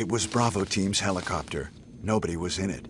[0.00, 1.70] It was Bravo Team's helicopter.
[2.02, 2.88] Nobody was in it.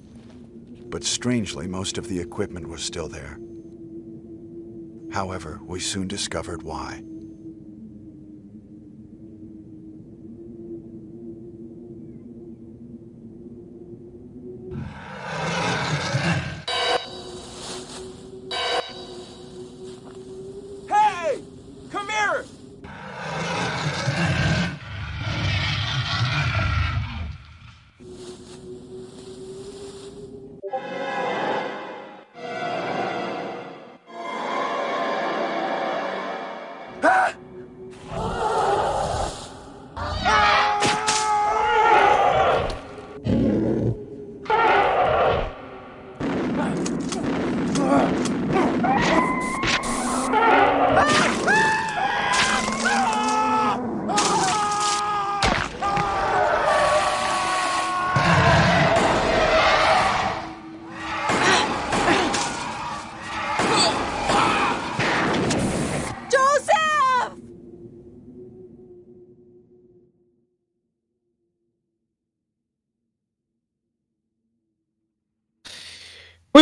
[0.90, 3.36] But strangely, most of the equipment was still there.
[5.10, 7.02] However, we soon discovered why.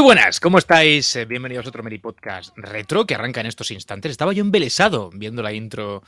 [0.09, 1.17] Buenas, ¿cómo estáis?
[1.17, 4.11] Eh, Bienvenidos a otro Meri Podcast retro que arranca en estos instantes.
[4.11, 6.03] Estaba yo embelesado viendo la intro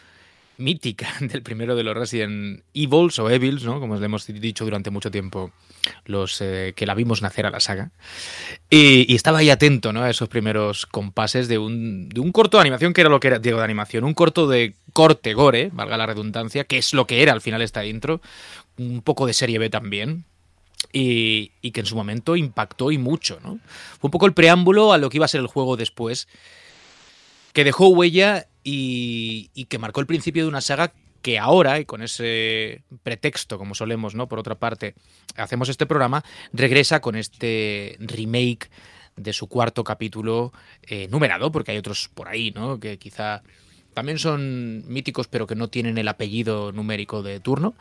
[0.56, 3.78] mítica del primero de los Resident Evils o Evils, ¿no?
[3.78, 5.53] Como le hemos dicho durante mucho tiempo
[6.06, 7.91] los eh, que la vimos nacer a la saga.
[8.71, 10.03] Y, estaba ahí atento, ¿no?
[10.03, 13.28] A esos primeros compases de un, de un corto de animación que era lo que
[13.28, 17.06] era, digo, de animación, un corto de corte gore, valga la redundancia, que es lo
[17.06, 18.23] que era al final esta intro,
[18.78, 20.25] un poco de serie B también,
[20.92, 23.59] y, y, que en su momento impactó y mucho, ¿no?
[23.98, 26.28] Fue un poco el preámbulo a lo que iba a ser el juego después,
[27.53, 31.84] que dejó huella y, y, que marcó el principio de una saga que ahora, y
[31.84, 34.28] con ese pretexto, como solemos, ¿no?
[34.28, 34.94] Por otra parte,
[35.37, 38.71] hacemos este programa, regresa con este remake
[39.16, 42.81] de su cuarto capítulo eh, numerado, porque hay otros por ahí, ¿no?
[42.81, 43.43] Que quizá
[43.95, 47.75] también son míticos, pero que no tienen el apellido numérico de turno.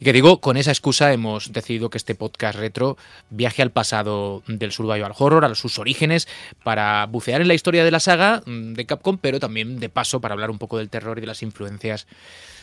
[0.00, 2.96] Y que digo, con esa excusa hemos decidido que este podcast retro
[3.28, 6.26] viaje al pasado del survival horror, a sus orígenes,
[6.64, 10.22] para bucear en la historia de la saga mm, de Capcom, pero también de paso
[10.22, 12.06] para hablar un poco del terror y de las influencias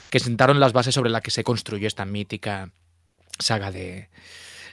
[0.09, 2.71] que sentaron las bases sobre las que se construyó esta mítica
[3.37, 4.09] saga de,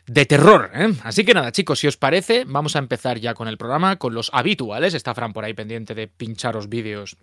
[0.07, 0.71] de terror.
[0.75, 0.95] ¿eh?
[1.03, 4.15] Así que nada, chicos, si os parece, vamos a empezar ya con el programa, con
[4.15, 4.95] los habituales.
[4.95, 7.19] Está Fran por ahí pendiente de pincharos vídeos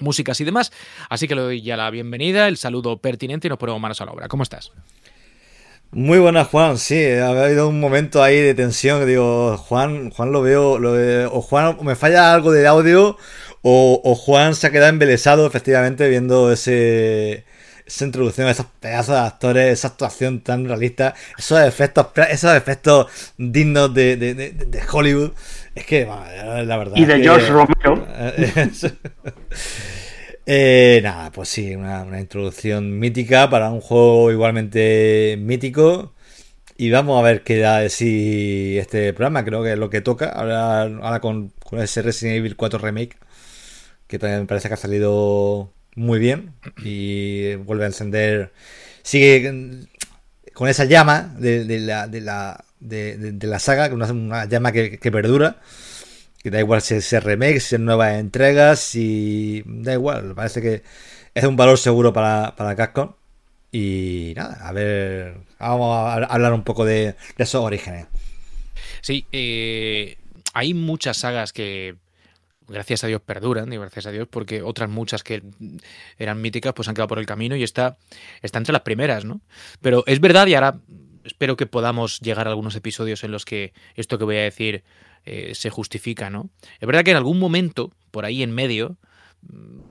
[0.00, 0.72] músicas y demás.
[1.08, 4.04] Así que le doy ya la bienvenida, el saludo pertinente y nos ponemos manos a
[4.04, 4.28] la obra.
[4.28, 4.72] ¿Cómo estás?
[5.90, 6.76] Muy buenas, Juan.
[6.76, 9.06] Sí, ha habido un momento ahí de tensión.
[9.06, 10.74] Digo, Juan, Juan lo veo,
[11.32, 13.16] o Juan me falla algo del audio,
[13.62, 17.44] o, Juan se ha quedado embelesado, efectivamente, viendo ese
[17.86, 23.06] esa introducción, esos pedazos de actores, esa actuación tan realista, esos efectos, esos efectos
[23.38, 25.32] dignos de, de Hollywood.
[25.78, 26.96] Es que, la verdad.
[26.96, 28.04] Y de que, George Romero.
[30.46, 36.14] eh, nada, pues sí, una, una, introducción mítica para un juego igualmente mítico.
[36.76, 40.00] Y vamos a ver qué da de sí este programa, creo que es lo que
[40.00, 40.30] toca.
[40.30, 43.16] Ahora, ahora con, con ese Resident Evil 4 Remake,
[44.08, 48.52] que también me parece que ha salido muy bien y vuelve a encender.
[49.02, 49.86] Sigue
[50.54, 54.98] con esa llama de, de la, de, la, de, la saga, una, una llama que,
[55.10, 55.60] perdura.
[56.42, 60.34] Que da igual si es remake, si es nuevas entregas, y da igual.
[60.34, 60.82] Parece que
[61.34, 63.12] es un valor seguro para, para Capcom.
[63.72, 68.06] Y nada, a ver, vamos a hablar un poco de, de esos orígenes.
[69.00, 70.16] Sí, eh,
[70.54, 71.96] hay muchas sagas que
[72.68, 75.42] gracias a Dios perduran, digo gracias a Dios, porque otras muchas que
[76.18, 77.96] eran míticas pues han quedado por el camino y está,
[78.42, 79.40] está entre las primeras, ¿no?
[79.80, 80.78] Pero es verdad y ahora
[81.28, 84.82] espero que podamos llegar a algunos episodios en los que esto que voy a decir
[85.24, 86.50] eh, se justifica, ¿no?
[86.80, 88.96] Es verdad que en algún momento, por ahí en medio,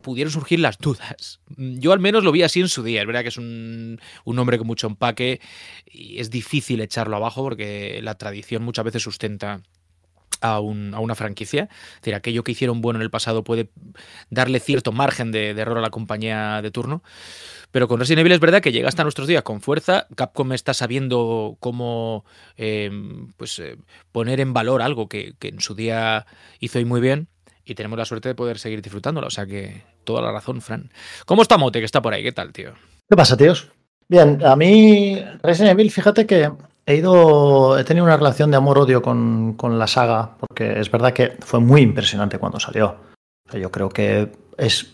[0.01, 1.39] pudieron surgir las dudas.
[1.55, 3.01] Yo al menos lo vi así en su día.
[3.01, 5.39] Es verdad que es un, un nombre con mucho empaque
[5.85, 9.61] y es difícil echarlo abajo porque la tradición muchas veces sustenta
[10.41, 11.69] a, un, a, una franquicia.
[11.71, 13.69] Es decir, aquello que hicieron bueno en el pasado puede
[14.29, 17.03] darle cierto margen de, error a la compañía de turno.
[17.71, 20.07] Pero con Resident Evil es verdad que llega hasta nuestros días con fuerza.
[20.15, 22.25] Capcom está sabiendo cómo
[22.55, 22.89] eh,
[23.35, 23.77] pues, eh,
[24.11, 26.25] poner en valor algo que, que, en su día
[26.59, 27.27] hizo y muy bien.
[27.65, 29.27] Y tenemos la suerte de poder seguir disfrutándolo.
[29.27, 30.91] O sea que toda la razón, Fran.
[31.25, 32.23] ¿Cómo está Mote, que está por ahí?
[32.23, 32.73] ¿Qué tal, tío?
[33.09, 33.69] ¿Qué pasa, tíos?
[34.09, 36.49] Bien, a mí Resident Evil, fíjate que
[36.87, 41.11] he ido, he tenido una relación de amor-odio con, con, la saga, porque es verdad
[41.11, 42.95] que fue muy impresionante cuando salió.
[43.47, 44.93] O sea, yo creo que es,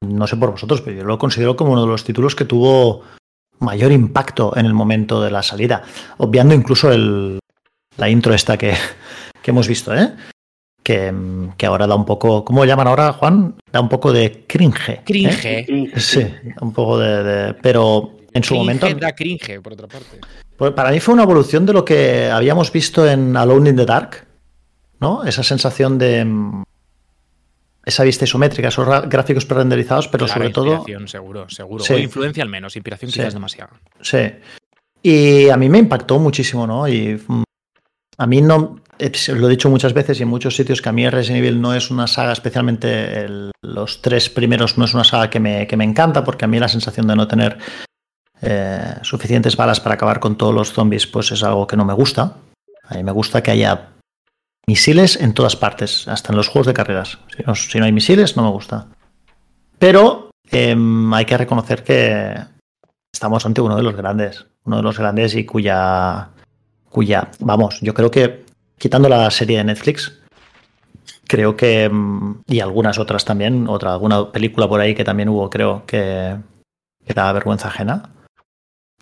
[0.00, 3.02] no sé por vosotros, pero yo lo considero como uno de los títulos que tuvo
[3.58, 5.82] mayor impacto en el momento de la salida,
[6.18, 7.40] obviando incluso el,
[7.96, 8.72] la intro esta que,
[9.42, 10.14] que hemos visto, ¿eh?
[10.84, 11.12] Que,
[11.58, 13.56] que, ahora da un poco, ¿cómo llaman ahora, Juan?
[13.70, 14.88] Da un poco de cringe.
[14.88, 15.02] ¿eh?
[15.04, 16.00] Cringe.
[16.00, 16.24] Sí,
[16.62, 18.94] un poco de, de pero en su cringe momento.
[18.94, 20.18] Da cringe, por otra parte.
[20.58, 23.86] Pues para mí fue una evolución de lo que habíamos visto en Alone in the
[23.86, 24.26] Dark,
[25.00, 25.22] ¿no?
[25.24, 26.64] Esa sensación de mm,
[27.86, 30.66] esa vista isométrica, esos gráficos prerenderizados, pero sobre todo.
[30.74, 31.84] Inspiración, seguro, seguro.
[31.84, 31.92] Sí.
[31.94, 33.20] O influencia al menos, inspiración Sí.
[33.20, 33.70] quizás demasiado.
[34.02, 34.18] Sí.
[35.00, 36.88] Y a mí me impactó muchísimo, ¿no?
[36.88, 37.42] Y mm,
[38.18, 38.80] a mí no.
[38.98, 41.60] eh, Lo he dicho muchas veces y en muchos sitios que a mí Resident Evil
[41.60, 45.68] no es una saga, especialmente el- los tres primeros, no es una saga que me,
[45.68, 47.58] que me encanta, porque a mí la sensación de no tener
[48.42, 51.94] eh, suficientes balas para acabar con todos los zombies, pues es algo que no me
[51.94, 52.36] gusta.
[52.84, 53.90] A mí me gusta que haya
[54.66, 57.18] misiles en todas partes, hasta en los juegos de carreras.
[57.54, 58.86] Si no, hay misiles, no me gusta.
[59.78, 62.34] Pero em, hay que reconocer que
[63.12, 66.28] estamos ante uno de los grandes, uno de los grandes y cuya,
[66.88, 68.44] cuya, vamos, yo creo que
[68.78, 70.20] quitando la serie de Netflix,
[71.26, 75.50] creo que mm, y algunas otras también, otra alguna película por ahí que también hubo,
[75.50, 76.36] creo que
[77.08, 78.10] que da vergüenza ajena.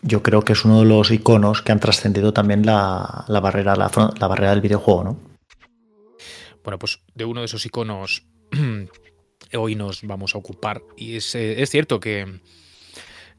[0.06, 3.74] Yo creo que es uno de los iconos que han trascendido también la, la barrera
[3.74, 3.88] la,
[4.28, 5.20] barrera del videojuego, ¿no?
[6.62, 8.24] Bueno, pues de uno de esos iconos
[9.54, 10.82] hoy nos vamos a ocupar.
[10.96, 12.40] Y es, eh, es cierto que,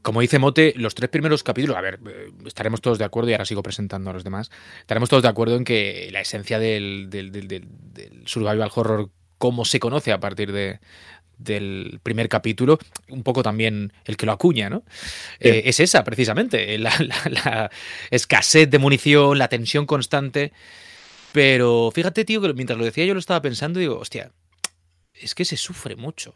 [0.02, 3.32] como dice Mote, los tres primeros capítulos, a ver, eh, estaremos todos de acuerdo, y
[3.32, 4.50] ahora sigo presentando a los demás,
[4.80, 9.64] estaremos todos de acuerdo en que la esencia del, del- del- del survival horror, como
[9.64, 10.80] se conoce a partir de
[11.38, 14.82] del primer capítulo, un poco también el que lo acuña, ¿no?
[15.40, 15.48] Sí.
[15.48, 17.70] Eh, es esa, precisamente, la, la- la
[18.10, 20.52] escasez de munición, la tensión constante.
[21.32, 24.32] Pero fíjate, tío, que mientras lo decía yo lo estaba pensando y digo, hostia,
[25.14, 26.34] es que se sufre mucho.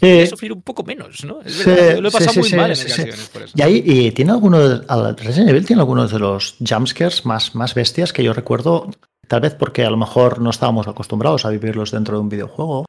[0.00, 1.40] A sufrir un poco menos, ¿no?
[1.42, 2.92] Es Sí, lo he sí, pasado sí, muy sí, mal en sí, sí.
[3.02, 3.52] ocasiones por eso.
[3.56, 7.54] Y ahí y tiene alguno de, al- Resident Evil tiene algunos de los jumpscares más,
[7.54, 8.90] más bestias que yo recuerdo,
[9.26, 12.86] tal vez porque a lo mejor no estábamos acostumbrados a vivirlos dentro de un videojuego,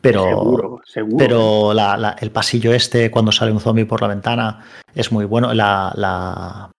[0.00, 1.16] pero seguro, seguro.
[1.18, 4.64] Pero la- la- el pasillo este, cuando sale un zombie por la ventana,
[4.94, 5.52] es muy bueno.
[5.54, 6.70] La, la,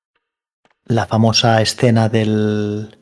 [0.86, 2.98] la famosa escena del,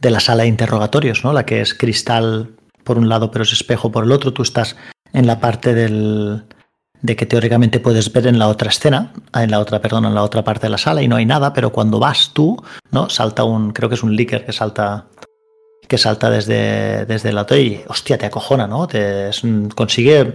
[0.00, 1.32] de la sala de interrogatorios, ¿no?
[1.32, 2.54] La que es cristal
[2.84, 4.32] por un lado, pero es espejo por el otro.
[4.32, 4.76] Tú estás
[5.12, 6.44] en la parte del
[7.02, 10.22] de que teóricamente puedes ver en la otra escena, en la otra, perdón, en la
[10.22, 12.56] otra parte de la sala y no hay nada, pero cuando vas tú,
[12.92, 13.10] ¿no?
[13.10, 15.04] Salta un, creo que es un leaker que salta
[15.94, 18.88] que salta desde, desde el auto y hostia, te acojona, ¿no?
[18.88, 19.42] Te, es
[19.76, 20.32] consigue.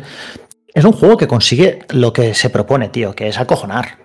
[0.74, 3.98] Es un juego que consigue lo que se propone, tío, que es acojonar.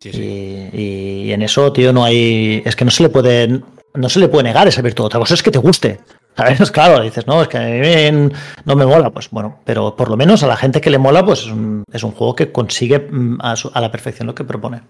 [0.00, 0.70] Sí, sí.
[0.72, 2.62] Y, y en eso, tío, no hay.
[2.64, 3.60] Es que no se le puede.
[3.94, 5.04] No se le puede negar esa virtud.
[5.04, 6.00] Otra cosa es que te guste.
[6.36, 6.70] ¿Sabes?
[6.72, 8.32] Claro, dices, no, es que a mí
[8.64, 9.10] no me mola.
[9.10, 11.84] Pues bueno, pero por lo menos a la gente que le mola, pues es un,
[11.92, 14.82] es un juego que consigue mm, a, su- a la perfección lo que propone.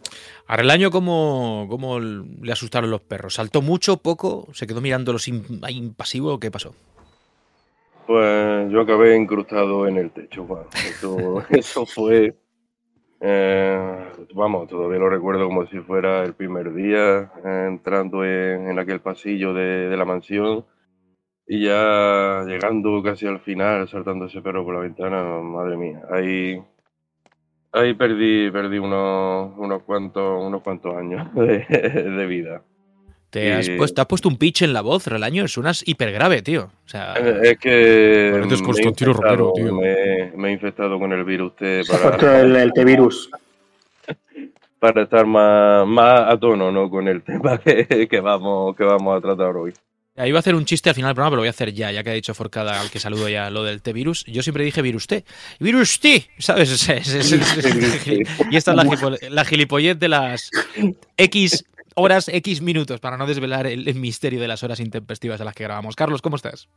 [0.46, 3.34] Ahora el año, ¿cómo, cómo le asustaron los perros?
[3.34, 4.48] ¿Saltó mucho, poco?
[4.52, 4.80] ¿Se quedó
[5.62, 6.40] ahí impasivo?
[6.40, 6.74] ¿Qué pasó?
[8.06, 10.64] Pues yo acabé incrustado en el techo, Juan.
[10.90, 12.34] Eso, eso fue.
[13.20, 18.78] eh, vamos, todavía lo recuerdo como si fuera el primer día eh, entrando en, en
[18.78, 20.64] aquel pasillo de, de la mansión
[21.46, 26.00] y ya llegando casi al final, saltando ese perro por la ventana, madre mía.
[26.10, 26.60] Ahí,
[27.72, 32.62] ahí perdí, perdí unos, unos cuantos, unos cuantos años de, de vida.
[33.30, 35.48] ¿Te has, puesto, te has puesto un pitch en la voz, Relaño?
[35.48, 36.70] Suenas hiper grave, tío.
[36.84, 37.68] O sea, Es que
[38.32, 39.74] me he, Romero, infectado, tío.
[39.74, 43.28] me- me he infectado con el virus T Se ha puesto para, el, el T-Virus.
[44.78, 46.88] para estar más, más a tono ¿no?
[46.88, 49.72] con el tema que, que vamos, que vamos a tratar hoy.
[50.16, 51.90] Iba a hacer un chiste al final del programa, pero lo voy a hacer ya,
[51.90, 54.24] ya que ha dicho Forcada al que saludo ya lo del T-Virus.
[54.26, 55.24] Yo siempre dije virus T.
[55.58, 56.24] ¡Virus T!
[56.38, 56.70] ¿Sabes?
[56.88, 60.50] Es- es- es- es- es- y esta es la, la gilipollez de las
[61.16, 61.64] X
[61.96, 65.54] horas, X minutos, para no desvelar el, el misterio de las horas intempestivas a las
[65.54, 65.96] que grabamos.
[65.96, 66.68] Carlos, ¿cómo estás?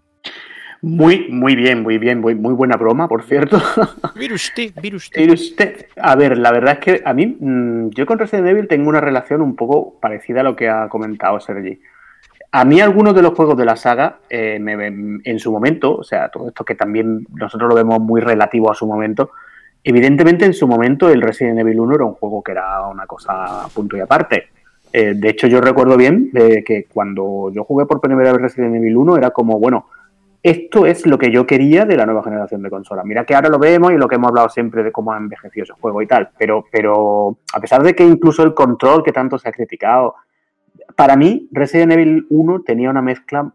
[0.82, 2.20] Muy, muy bien, muy bien.
[2.20, 3.62] Muy, muy buena broma, por cierto.
[4.16, 5.24] Virus T, virus T.
[5.24, 8.68] Y usted, a ver, la verdad es que a mí, mm, yo con Resident Evil
[8.68, 11.80] tengo una relación un poco parecida a lo que ha comentado Sergi.
[12.60, 16.04] A mí algunos de los juegos de la saga, eh, me- en su momento, o
[16.04, 19.30] sea, todo esto que también nosotros lo vemos muy relativo a su momento,
[19.84, 23.66] evidentemente en su momento el Resident Evil 1 era un juego que era una cosa
[23.66, 24.48] a punto y aparte.
[24.92, 28.76] Eh, de hecho, yo recuerdo bien eh, que cuando yo jugué por primera vez Resident
[28.76, 29.86] Evil 1 era como, bueno,
[30.42, 33.06] esto es lo que yo quería de la nueva generación de consolas.
[33.06, 35.64] Mira que ahora lo vemos y lo que hemos hablado siempre de cómo ha envejecido
[35.66, 39.38] ese juego y tal, pero, pero a pesar de que incluso el control que tanto
[39.38, 40.16] se ha criticado,
[40.96, 43.52] para mí Resident Evil 1 tenía una mezcla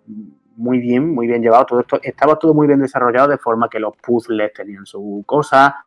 [0.57, 3.81] muy bien, muy bien llevado, todo esto estaba todo muy bien desarrollado de forma que
[3.81, 5.85] los puzzles tenían su cosa,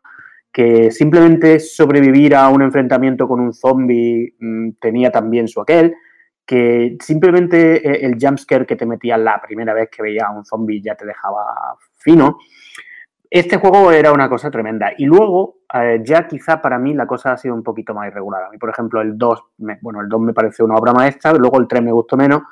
[0.52, 5.94] que simplemente sobrevivir a un enfrentamiento con un zombie mm, tenía también su aquel,
[6.44, 10.44] que simplemente eh, el jumpscare que te metía la primera vez que veía a un
[10.44, 11.44] zombie ya te dejaba
[11.98, 12.38] fino.
[13.30, 14.92] Este juego era una cosa tremenda.
[14.96, 18.44] Y luego, eh, ya quizá para mí la cosa ha sido un poquito más irregular.
[18.44, 21.32] A mí, por ejemplo, el 2, me, bueno, el 2 me pareció una obra maestra,
[21.32, 22.42] luego el 3 me gustó menos.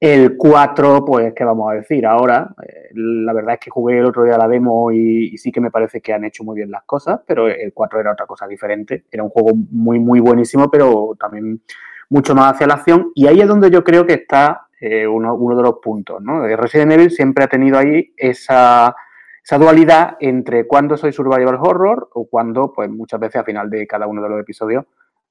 [0.00, 2.06] El 4, pues, ¿qué vamos a decir?
[2.06, 5.60] Ahora, eh, la verdad es que jugué el otro día la demo y, sí que
[5.60, 8.46] me parece que han hecho muy bien las cosas, pero el 4 era otra cosa
[8.46, 9.04] diferente.
[9.10, 11.62] Era un juego muy, muy buenísimo, pero también
[12.10, 13.12] mucho más hacia la acción.
[13.14, 16.46] Y ahí es donde yo creo que está eh, uno, uno, de los puntos, ¿no?
[16.56, 18.94] Resident Evil siempre ha tenido ahí esa
[19.44, 23.86] esa dualidad entre cuando soy survival horror o cuando, pues muchas veces al final de
[23.86, 24.86] cada uno de los episodios,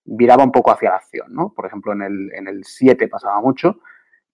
[0.05, 1.51] viraba un poco hacia la acción, ¿no?
[1.55, 3.79] Por ejemplo, en el, en el 7 pasaba mucho.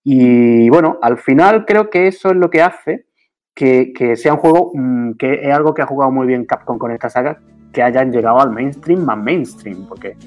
[0.04, 3.06] Y bueno, al final creo que eso es lo que hace
[3.54, 6.78] que, que sea un juego mmm, que es algo que ha jugado muy bien Capcom
[6.78, 7.40] con esta saga,
[7.72, 10.18] que hayan llegado al mainstream más mainstream, porque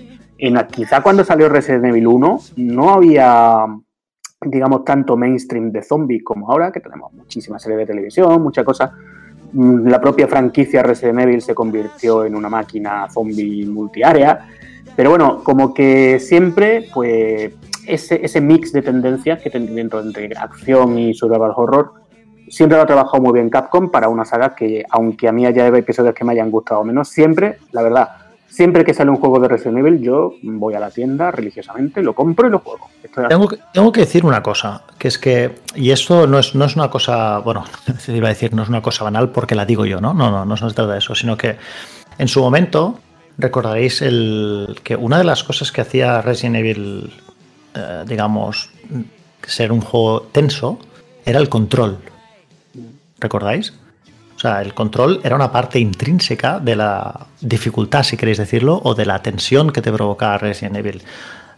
[0.71, 3.67] quizá cuando salió Resident Evil 1 no había,
[4.41, 8.93] digamos, tanto mainstream de zombies como ahora, que tenemos muchísimas series de televisión, muchas cosas
[9.55, 14.49] la propia franquicia Resident Evil se convirtió en una máquina zombie multiárea.
[14.97, 17.53] Pero bueno, como que siempre, pues,
[17.87, 21.93] ese, ese mix de tendencias que tiene dentro entre acción y survival horror,
[22.49, 25.67] siempre lo ha trabajado muy bien Capcom para una saga que, aunque a mí haya
[25.69, 28.09] episodios que me hayan gustado menos, siempre, la verdad,
[28.53, 32.15] siempre que sale un juego de Resident Evil, yo voy a la tienda religiosamente, lo
[32.15, 32.89] compro y lo juego.
[33.73, 36.91] Tengo que, decir una cosa, que es que, y esto no es, no es una
[36.91, 37.65] cosa, bueno,
[37.99, 40.13] se iba a decir, no es una cosa banal porque la digo yo, ¿no?
[40.13, 41.57] No, no, no se trata de eso, sino que
[42.19, 42.99] en su momento
[43.39, 47.13] recordaréis el, que una de las cosas que hacía Resident Evil,
[47.75, 48.69] eh, digamos,
[49.47, 50.79] ser un juego tenso,
[51.25, 51.99] era el control.
[53.19, 53.73] ¿Recordáis?
[54.43, 58.93] O sea, el control era una parte intrínseca de la dificultad, si queréis decirlo, o
[58.93, 61.01] de la tensión que te provocaba Resident Evil.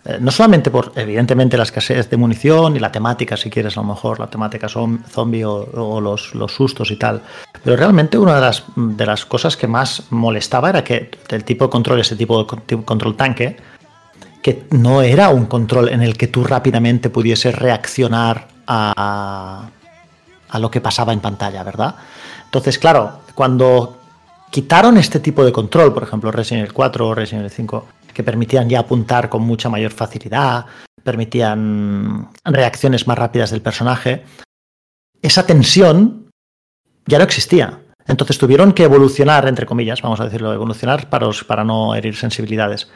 [0.04, 3.80] Eh, no solamente por, evidentemente, la escasez de munición y la temática, si quieres, a
[3.80, 7.22] lo mejor, la temática zombie o, o los, los, sustos y tal,
[7.62, 11.64] pero realmente una de las, de las cosas que más molestaba era que el tipo
[11.64, 13.56] de control, ese tipo de control tanque,
[14.42, 19.70] que no era un control en el que tú rápidamente pudieses reaccionar a, a
[20.58, 21.94] lo que pasaba en pantalla, ¿verdad?
[22.44, 23.98] Entonces, claro, cuando
[24.50, 28.22] quitaron este tipo de control, por ejemplo, Resident Evil 4 o Resident Evil 5, que
[28.22, 30.66] permitían ya apuntar con mucha mayor facilidad,
[31.02, 34.24] permitían reacciones más rápidas del personaje,
[35.20, 36.30] esa tensión
[37.06, 37.80] ya no existía.
[38.06, 42.88] Entonces tuvieron que evolucionar, entre comillas, vamos a decirlo, evolucionar para, para no herir sensibilidades.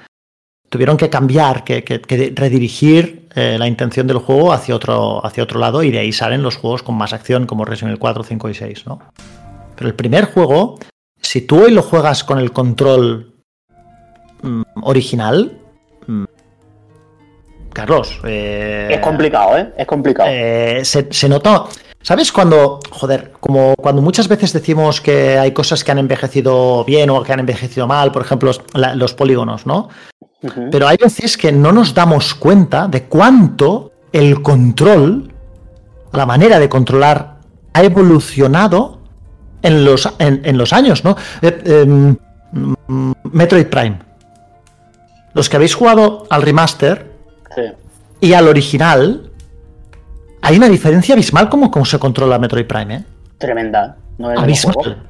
[0.68, 5.44] Tuvieron que cambiar, que, que, que redirigir eh, la intención del juego hacia otro, hacia
[5.44, 8.25] otro lado y de ahí salen los juegos con más acción como Resident Evil 4,
[8.25, 8.98] 5 y 6, ¿no?
[9.76, 10.78] Pero el primer juego,
[11.20, 13.34] si tú hoy lo juegas con el control
[14.42, 15.56] mmm, original,
[16.06, 16.25] mmm,
[17.72, 18.20] Carlos.
[18.25, 19.72] Eh, es complicado, ¿eh?
[19.76, 20.28] Es complicado.
[20.32, 21.66] Eh, se, se, nota.
[22.08, 27.10] ¿Sabes cuando, joder, como cuando muchas veces decimos que hay cosas que han envejecido bien
[27.10, 29.90] o que han envejecido mal, por ejemplo, la, los polígonos, ¿no?
[30.40, 30.68] Uh -huh.
[30.72, 35.34] Pero hay veces que no nos damos cuenta de cuánto el control,
[36.14, 37.40] la manera de controlar,
[37.74, 39.00] ha evolucionado
[39.60, 41.14] en los, en, en los años, ¿no?
[41.42, 42.16] Eh, eh,
[43.32, 43.98] Metroid Prime.
[45.34, 47.12] Los que habéis jugado al remaster
[47.54, 47.64] sí.
[48.22, 49.27] y al original,
[50.42, 53.04] hay una diferencia abismal como, como se controla Metroid Prime, ¿eh?
[53.38, 53.97] Tremenda.
[54.18, 55.04] No es, abismal.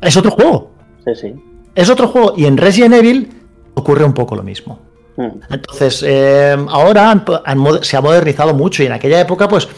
[0.00, 0.70] es otro juego.
[1.04, 1.34] Sí, sí.
[1.74, 2.34] Es otro juego.
[2.36, 3.30] Y en Resident Evil
[3.74, 4.78] ocurre un poco lo mismo.
[5.16, 5.40] Hmm.
[5.50, 9.68] Entonces, eh, ahora han, han, se ha modernizado mucho y en aquella época, pues,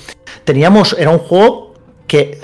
[0.45, 1.75] teníamos, era un juego
[2.07, 2.39] que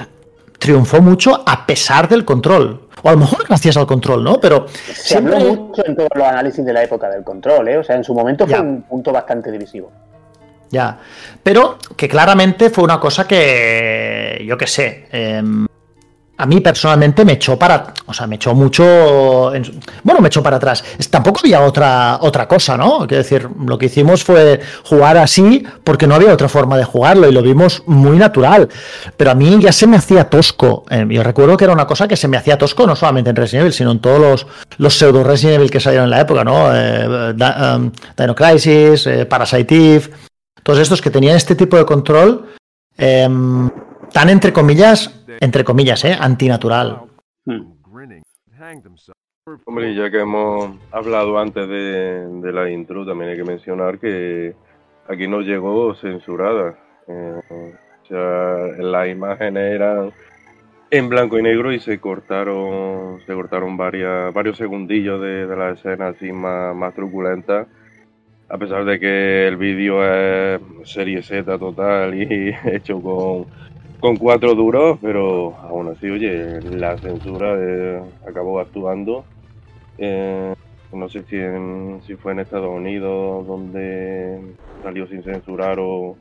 [0.58, 2.88] triunfó mucho a pesar del control.
[3.02, 4.40] O a lo mejor gracias al control, ¿no?
[4.40, 5.36] Pero se siempre...
[5.36, 7.76] habló mucho en todos los análisis de la época del control, ¿eh?
[7.76, 8.62] O sea, en su momento fue ya.
[8.62, 9.92] un punto bastante divisivo.
[10.74, 10.98] Ya.
[11.40, 15.40] Pero que claramente fue una cosa que, yo qué sé, eh,
[16.36, 20.42] a mí personalmente me echó para, o sea, me echó mucho, en, bueno, me echó
[20.42, 20.84] para atrás.
[21.08, 23.06] Tampoco había otra, otra cosa, ¿no?
[23.06, 27.28] Quiero decir, lo que hicimos fue jugar así porque no había otra forma de jugarlo
[27.28, 28.68] y lo vimos muy natural.
[29.16, 30.84] Pero a mí ya se me hacía tosco.
[30.90, 33.36] Eh, yo recuerdo que era una cosa que se me hacía tosco no solamente en
[33.36, 34.46] Resident Evil, sino en todos los,
[34.78, 36.74] los pseudo Resident Evil que salieron en la época, ¿no?
[36.74, 40.10] Eh, um, Dino Crisis, eh, Parasite Eve,
[40.64, 42.46] todos estos que tenían este tipo de control
[42.96, 43.70] em,
[44.12, 46.16] tan entre comillas entre comillas, ¿eh?
[46.18, 47.02] antinatural.
[49.66, 54.56] Hombre, ya que hemos hablado antes de, de, la intro, también hay que mencionar que
[55.06, 56.78] aquí no llegó censurada.
[57.06, 57.74] Eh,
[58.08, 60.12] sea, las imágenes eran
[60.90, 65.70] en blanco y negro y se cortaron se cortaron varias, varios segundillos de, de la
[65.70, 67.66] escena así más, más truculenta
[68.54, 73.46] a pesar de que el vídeo es serie Z total y hecho con,
[73.98, 79.24] con cuatro duros, pero aún así, oye, la censura eh, acabó actuando.
[79.98, 80.54] Eh,
[80.92, 84.38] no sé si, en- si fue en Estados Unidos donde
[84.84, 86.16] salió sin censurar o,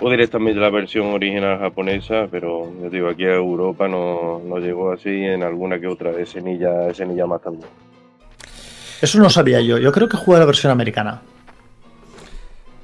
[0.00, 4.92] o directamente la versión original japonesa, pero yo digo, aquí a Europa no, no llegó
[4.92, 7.68] así, en alguna que otra escenilla más también.
[9.02, 9.76] Eso no sabía yo.
[9.76, 11.20] Yo creo que jugué la versión americana.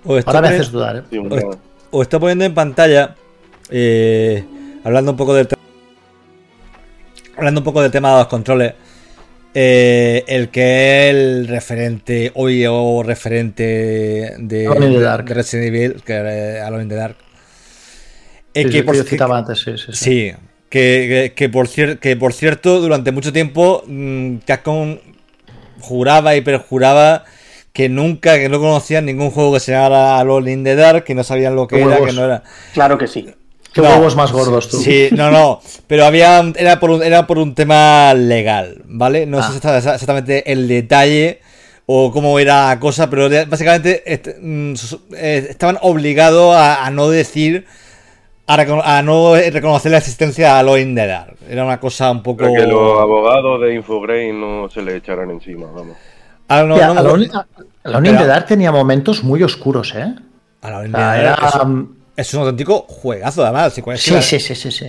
[0.04, 1.02] Os está, Ahora me haces dudar, ¿eh?
[1.11, 1.56] Sí, os-
[1.90, 3.14] os está poniendo en pantalla,
[3.71, 4.44] eh,
[4.85, 5.49] hablando un poco del
[7.37, 8.75] hablando un poco del tema de los controles,
[9.54, 15.25] eh, el que es el referente hoy o referente de, Alone in the Dark.
[15.26, 17.16] de Resident Evil, que era Alone in the Dark.
[18.54, 19.92] Eh, Sí, que sí, por- que yo que- citaba antes, sí, sí.
[19.92, 19.92] sí.
[19.92, 20.32] Sí,
[20.68, 24.99] que, que- que por cier- que por cierto, durante mucho tiempo mm, Capcom
[25.80, 27.25] juraba y perjuraba
[27.73, 31.14] que nunca, que no conocían ningún juego que se llamara Alone in the Dark, que
[31.14, 32.07] no sabían lo que era, huevos.
[32.09, 32.43] que no era.
[32.75, 33.26] Claro que sí.
[33.73, 33.88] Qué No.
[33.88, 34.76] huevos más gordos tú.
[34.79, 39.25] Sí, no, no, pero había era por un, era por un tema legal, ¿vale?
[39.25, 39.43] No Ah.
[39.50, 41.41] sé exa- exactamente el detalle
[41.87, 44.75] o cómo era la cosa, pero de- básicamente este, mm,
[45.17, 47.64] eh, estaban obligados a, a no decir
[48.47, 48.55] a,
[48.99, 51.37] a no reconocer la existencia de Alone in the Dark.
[51.49, 55.31] Era una cosa un poco Para que los abogados de Infograin no se le echaran
[55.31, 55.97] encima, vamos.
[56.49, 57.30] Ah, no, Hostia, no, no, Alone-
[57.84, 58.26] Alone in the Espera.
[58.34, 60.14] Dark tenía momentos muy oscuros, ¿eh?
[60.62, 61.34] Alone in the Dark era-
[62.16, 63.72] es, es un auténtico juegazo, además.
[63.75, 64.87] si- Sí, sí, sí, sí, sí.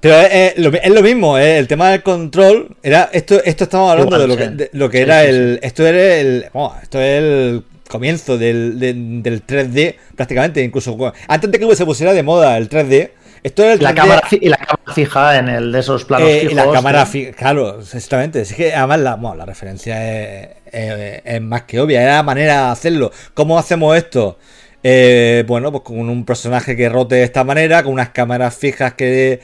[0.00, 1.58] Pero es, es lo, es lo mismo, ¿eh?
[1.58, 2.76] el tema del control.
[2.82, 5.28] Era, esto, esto estamos hablando Igual, de lo que, de lo que Sí, era sí,
[5.28, 5.60] el.
[5.62, 6.46] Esto era el.
[6.52, 10.62] bueno, esto es el comienzo del, del, del 3D, prácticamente.
[10.62, 10.96] Incluso
[11.28, 13.12] antes de que se pusiera de moda el 3D.
[13.42, 13.82] Esto era el 3D.
[13.82, 16.52] La cámara, y la cámara fija en el de esos planos eh, fijos.
[16.52, 18.40] y la cámara fija, claro, exactamente.
[18.42, 22.02] Es que además la, bueno, la referencia es, es- es más que obvia.
[22.02, 23.10] Era la manera de hacerlo.
[23.34, 24.38] ¿Cómo hacemos esto?
[24.82, 28.94] Eh, bueno, pues con un personaje que rote de esta manera, con unas cámaras fijas
[28.94, 29.40] que,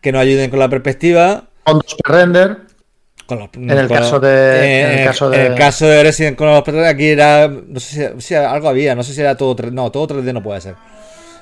[0.00, 1.44] que nos ayuden con la perspectiva.
[3.26, 5.86] Con los- En el con caso los- de- en el caso de- en el caso
[5.86, 7.48] de Resident con los aquí era.
[7.48, 9.72] No sé si, si algo había, no sé si era todo 3D.
[9.74, 10.74] No, todo 3D no puede ser.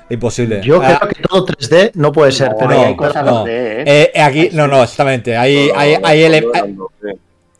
[0.09, 0.61] Imposible.
[0.63, 3.45] Yo Ah, creo que todo 3D no puede ser, No, pero no, hay cosas no.
[3.45, 4.11] 2D, ¿eh?
[4.13, 5.35] Eh, aquí, no, no, exactamente.
[5.35, 6.45] Hay, No, hay, no, hay ele-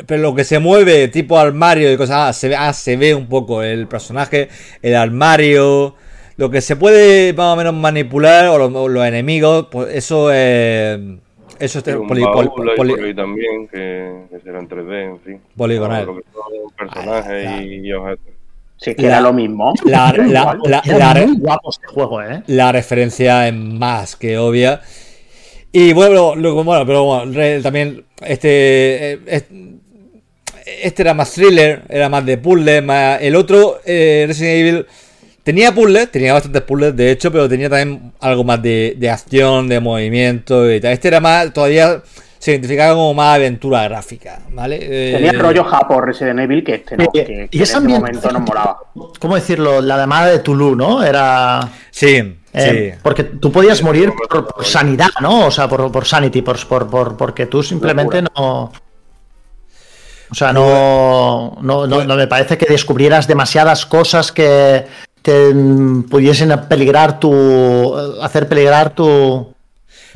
[0.08, 3.14] pero lo que se mueve, tipo armario y cosas, ah, se, ve, ah, se ve
[3.16, 4.50] un poco el personaje,
[4.82, 5.96] el armario,
[6.38, 10.32] lo que se puede más o menos manipular, o los, o los enemigos, pues eso
[10.32, 11.00] es.
[11.60, 15.04] Eso es Sí, un poli- baúl poli- poli- ahí también, que, que será en 3D,
[15.12, 15.42] en fin.
[15.56, 16.06] Poligonal.
[16.08, 16.22] Lo son
[16.78, 18.26] personajes Ah, y, y objetos.
[18.78, 19.74] Sí, que La- era lo mismo.
[19.86, 22.42] la- la- la- era la- muy guapo este juego, ¿eh?
[22.48, 24.82] la referencia es más que obvia.
[25.72, 29.46] Y bueno, luego, bueno, pero bueno, re- también este, eh, es-
[30.66, 34.86] este era más thriller, era más de puzzle, más el otro eh, Resident Evil
[35.44, 39.68] tenía puzzles, tenía bastantes puzzles de hecho, pero tenía también algo más de, de acción,
[39.68, 40.94] de movimiento y tal.
[40.94, 42.02] Este era más, todavía
[42.40, 44.78] se identificaba como más aventura gráfica, ¿vale?
[44.82, 47.76] Eh, Tenía rollo Japo Resident Evil que este no, que, que y en ese ese
[47.78, 48.78] ambiente- momento nos molaba.
[49.20, 49.82] ¿Cómo decirlo?
[49.82, 51.02] La llamada de Tulu, ¿no?
[51.04, 51.70] Era.
[51.90, 53.00] Sí, eh, sí.
[53.02, 55.48] Porque tú podías morir por, por sanidad, ¿no?
[55.48, 58.72] O sea, por, por sanity, por, por, por- porque tú simplemente no.
[60.34, 64.84] O sea, no, no, no, no me parece que descubrieras demasiadas cosas que
[65.22, 67.96] te mm, pudiesen peligrar tu.
[68.20, 69.54] hacer peligrar tu.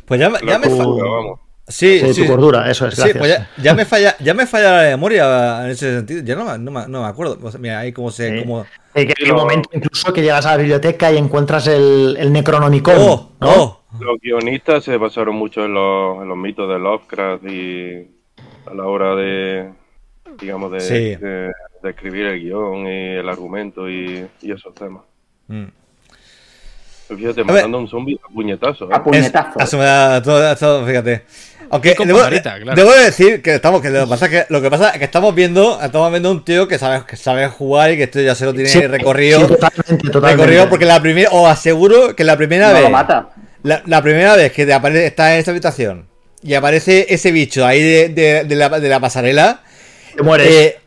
[0.04, 1.38] Pues ya, me- ya La me vamos.
[1.68, 2.22] Sí, sí, sí.
[2.22, 3.18] tu cordura, eso es, Sí, gracias.
[3.18, 6.22] pues ya, ya me falla, ya me falla la memoria en ese sentido.
[6.24, 7.38] Ya no, me- no, me- no me acuerdo.
[7.40, 8.38] O sea, mira, ahí como se.
[8.38, 8.40] Sí.
[8.44, 8.66] Como...
[8.94, 12.16] Eh, que hay Lo- un momento incluso que llegas a la biblioteca y encuentras el,
[12.18, 12.96] el Necronomicon.
[12.98, 13.30] ¡Oh!
[13.40, 13.48] ¿no?
[13.50, 13.80] ¡Oh!
[14.00, 18.10] Los guionistas se basaron mucho en los, en los mitos de Lovecraft y
[18.68, 19.70] a la hora de,
[20.40, 20.94] digamos, de, Sí.
[21.16, 25.02] de- de escribir el guion y el argumento y, y esos temas.
[25.46, 25.64] Mm.
[27.08, 28.84] Pero Fíjate, matando a un zombie a puñetazo.
[28.86, 28.94] ¿eh?
[28.94, 29.58] A puñetazo.
[29.60, 31.22] Es- da todo, todo, fíjate.
[31.70, 32.74] Aunque debo, pajarita, claro.
[32.76, 35.04] debo decir que estamos que lo que pasa es que lo que pasa es que
[35.04, 38.34] estamos viendo estamos viendo un tío que sabe que sabe jugar y que esto ya
[38.34, 40.36] se lo tiene Sí, recorrido sí, totalmente, totalmente.
[40.36, 43.28] recorrido porque la primera os aseguro que la primera no vez lo mata.
[43.62, 46.06] La, la primera vez que te aparece, estás en esta habitación
[46.42, 49.60] y aparece ese bicho ahí de, de- de la, de la pasarela,
[50.18, 50.48] Te mueres.
[50.48, 50.80] eh,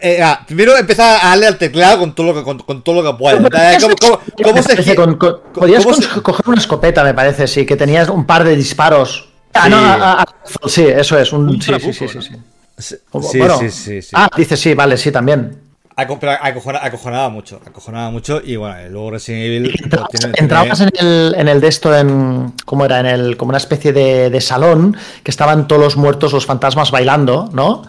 [0.00, 3.02] eh, ah, primero empieza a darle al teclado con todo lo que, con, con todo
[3.02, 3.36] lo que puede.
[3.38, 7.48] ¿Cómo, cómo- cómo se con- con- podías cómo con- se- coger una escopeta, me parece,
[7.48, 9.28] sí, que tenías un par de disparos.
[9.52, 9.70] Ah, Sí.
[9.70, 10.26] no, a- a-
[10.68, 11.32] sí, eso es.
[11.32, 12.22] Un, Un sí, sí, trabuco, sí, sí, ¿no?
[12.22, 12.34] sí.
[12.78, 12.96] Sí,
[13.30, 13.58] sí, bueno.
[13.58, 14.10] sí, sí, sí.
[14.14, 15.58] Ah, dice sí, vale, sí, también.
[15.96, 20.78] Aco- pero acojona- acojonaba mucho, acojonaba mucho y bueno, luego Resident Evil Entrabas, tiene- entrabas
[20.78, 23.00] tiene- en el, en el de esto, en, ¿cómo era?
[23.00, 26.90] En el, como una especie de, de salón que estaban todos los muertos, los fantasmas
[26.90, 27.82] bailando, ¿no?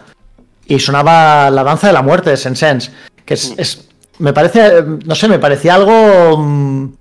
[0.66, 2.90] Y sonaba la danza de la muerte de Sense,
[3.24, 6.92] que es, es- me parece, no sé, me parecía algo, mm,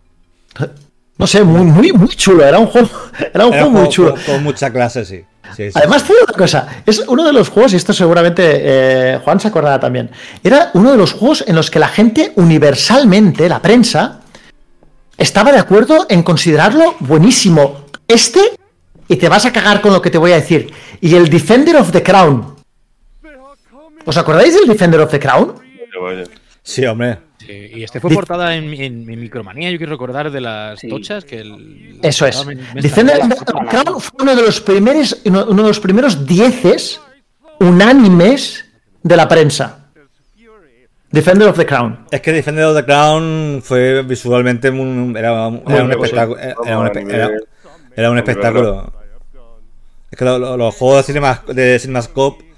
[1.18, 2.44] no sé, muy, muy, muy chulo.
[2.46, 2.90] Era un juego,
[3.34, 4.14] era un era juego muy chulo.
[4.14, 5.24] Con, con mucha clase, sí.
[5.56, 5.72] Sí, sí.
[5.76, 9.50] Además, digo una cosa, es uno de los juegos, y esto seguramente eh, Juan se
[9.50, 10.10] acordará también,
[10.44, 14.22] era uno de los juegos en los que la gente universalmente, la prensa,
[15.18, 17.86] estaba de acuerdo en considerarlo buenísimo.
[18.08, 18.40] Este,
[19.10, 20.72] y te vas a cagar con lo que te voy a decir,
[21.02, 22.56] y el Defender of the Crown.
[24.06, 25.54] ¿Os acordáis del Defender of the Crown?
[26.64, 27.20] Sí, hombre.
[27.40, 30.88] Sí, y este fue portada en, en- en Micromanía, yo quiero recordar de las Sí.
[30.90, 32.46] tochas que el, Eso es.
[32.46, 36.26] me- me Defender of the Crown fue uno de los primeros, uno de los primeros
[36.26, 37.02] dieces
[37.60, 38.66] unánimes
[39.04, 39.78] de la prensa.
[41.12, 42.06] Defender of the Crown.
[42.10, 46.40] Es que Defender of the Crown fue visualmente un, era, un- era un Muy espectáculo.
[46.40, 47.30] Era, un, era-
[47.96, 48.94] era espectáculo.
[50.10, 52.51] Es que lo- lo- los juegos de, Cinema, de CinemaScope.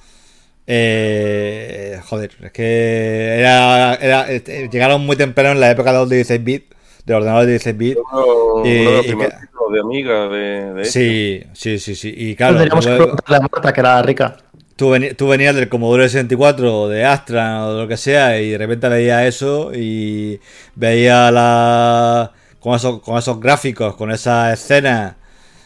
[0.68, 6.10] Eh, joder, es que era, era- eh, llegaron muy temprano en la época de los
[6.10, 6.66] 16 bits,
[7.06, 8.00] de los ordenadores de 16 bits.
[8.12, 10.92] Uno, Y- uno de y que- amiga de, de este.
[10.92, 12.14] Sí, sí, sí, sí.
[12.16, 14.38] Y claro, Tendríamos que luego- preguntarle a Marta, que era rica.
[14.76, 14.90] tú,
[15.28, 18.88] venías del Commodore 64 o de Astra o de lo que sea y de repente
[18.90, 20.40] veías eso y
[20.76, 25.18] veías la con esos, con esos gráficos, con esa escena,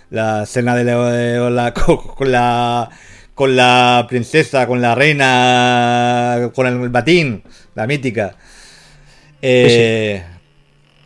[0.10, 2.90] la escena de, la- de la, con, con la
[3.38, 7.43] con la princesa, con la reina, con el batín,
[7.76, 8.36] la mítica.
[9.41, 10.23] Eh,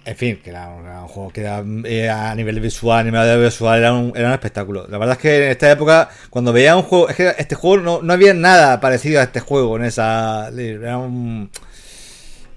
[0.06, 3.04] En fin, que era, un- era un juego que era, eh, a nivel visual, a
[3.04, 4.88] nivel visual, era un, era un espectáculo.
[4.90, 7.78] La verdad es que en esta época, cuando veía un juego, es que este juego
[7.84, 10.50] no, no había nada parecido a este juego en esa.
[10.58, 11.52] Era un.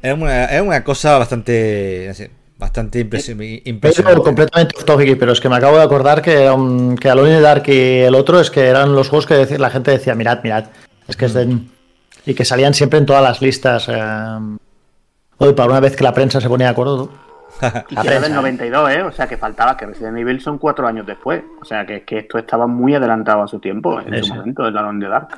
[0.02, 2.04] Era una, era una cosa bastante.
[2.08, 2.30] no sé,
[2.64, 3.22] bastante Pero
[3.64, 4.20] impresionante.
[4.22, 7.36] completamente off topic, pero es que me acabo de acordar que, um, que Alone in
[7.36, 10.40] the Dark y el otro es que eran los juegos que la gente decía, mirad,
[10.42, 10.64] mirad,
[11.08, 11.58] es que es de...
[12.26, 13.86] Y que salían siempre en todas las listas.
[13.88, 14.38] eh,
[15.38, 17.10] Hoy, para una vez que la prensa se ponía de acuerdo.
[17.90, 18.52] Y La que era del prensa, ¿eh?
[18.52, 19.02] 92, ¿eh?
[19.02, 21.42] O sea, que faltaba que Resident Evil son cuatro años después.
[21.60, 24.32] O sea, que, que esto estaba muy adelantado a su tiempo en Sí, su sí.
[24.32, 25.28] momento, el Alone in the Dark.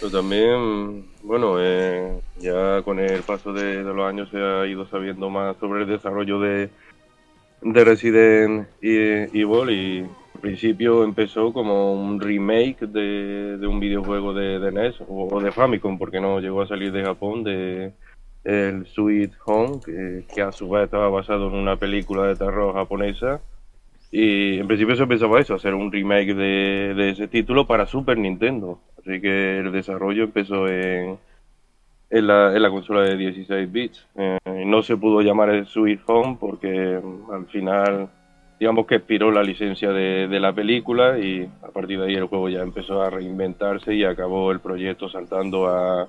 [0.00, 5.30] Pero también, bueno, eh, ya con el paso de, los años se ha ido sabiendo
[5.30, 6.70] más sobre el desarrollo de,
[7.60, 10.00] de Resident E- Evil y
[10.34, 15.52] al principio empezó como un remake de, de un videojuego de, de NES o, de
[15.52, 17.92] Famicom porque no llegó a salir de Japón de
[18.44, 19.80] el Sweet Home
[20.34, 23.42] que a su vez estaba basado en una película de terror japonesa
[24.10, 28.18] y en principio se pensaba eso, hacer un remake de, de ese título para Super
[28.18, 28.80] Nintendo.
[28.98, 31.18] Así que el desarrollo empezó en,
[32.10, 34.06] en, la, en la consola de 16 bits.
[34.16, 38.08] Eh, no se pudo llamar el Sweet Home porque mm, al final,
[38.58, 42.26] digamos que expiró la licencia de, de la película y a partir de ahí el
[42.26, 46.08] juego ya empezó a reinventarse y acabó el proyecto saltando a,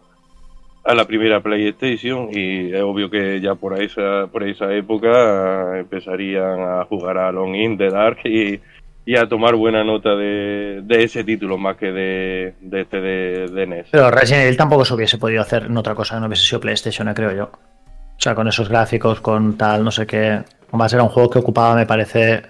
[0.83, 6.59] a la primera PlayStation y es obvio que ya por esa, por esa época empezarían
[6.59, 8.59] a jugar a Long in the Dark y,
[9.05, 13.47] y a tomar buena nota de, de ese título más que de, de este de,
[13.47, 13.87] de NES.
[13.91, 16.59] Pero Resident Evil tampoco se hubiese podido hacer en otra cosa que no hubiese sido
[16.59, 17.43] PlayStation, eh, creo yo.
[17.45, 20.43] O sea, con esos gráficos, con tal, no sé qué.
[20.69, 22.43] Además era un juego que ocupaba, me parece...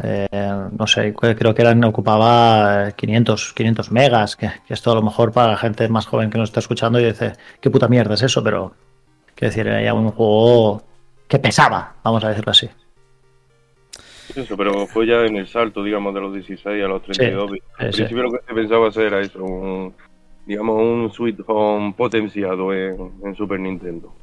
[0.00, 0.28] eh,
[0.76, 5.02] no sé, creo que eran, ocupaba eh, 500, 500 megas, que, que esto a lo
[5.02, 8.14] mejor para la gente más joven que nos está escuchando y dice, qué puta mierda
[8.14, 8.74] es eso, pero
[9.34, 10.82] quiero decir, era ya un juego
[11.28, 12.68] que pesaba, vamos a decirlo así.
[14.34, 17.66] Eso, pero fue ya en el salto, digamos, de los 16 a los 32 bits.
[17.78, 17.96] Al sí, sí.
[17.98, 19.94] principio lo que se pensaba hacer era eso, un,
[20.46, 24.14] digamos, un Sweet Home potenciado en, en Super Nintendo.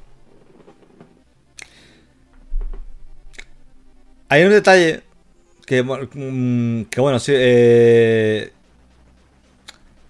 [4.29, 5.01] Hay un detalle
[5.69, 7.31] que, bueno, mm, que bueno, sí.
[7.35, 8.51] Eh,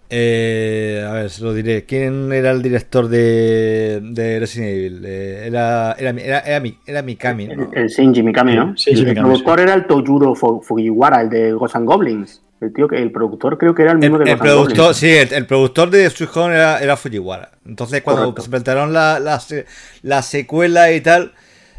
[0.10, 1.86] eh, a ver, se lo diré.
[1.86, 5.04] ¿Quién era el director de, de Resident Evil?
[5.06, 7.72] Eh, era, era, mi- era, era, mi, era Mikami, ¿no?
[7.74, 8.76] El Shinji Mikami, ¿no?
[8.78, 12.42] Sí, Shinji el productor era el Toyuro Fu- Fujiwara, el de Ghosts and Goblins.
[12.62, 14.52] El tío que el productor creo que era el El, mismo de el Ghosts and
[14.52, 14.98] productor, Goblins.
[14.98, 17.52] sí, el, el productor de Home era, era Fujiwara.
[17.68, 18.50] Entonces, cuando Correcto.
[18.50, 19.66] presentaron la, la, se-
[20.02, 21.34] la secuela y tal,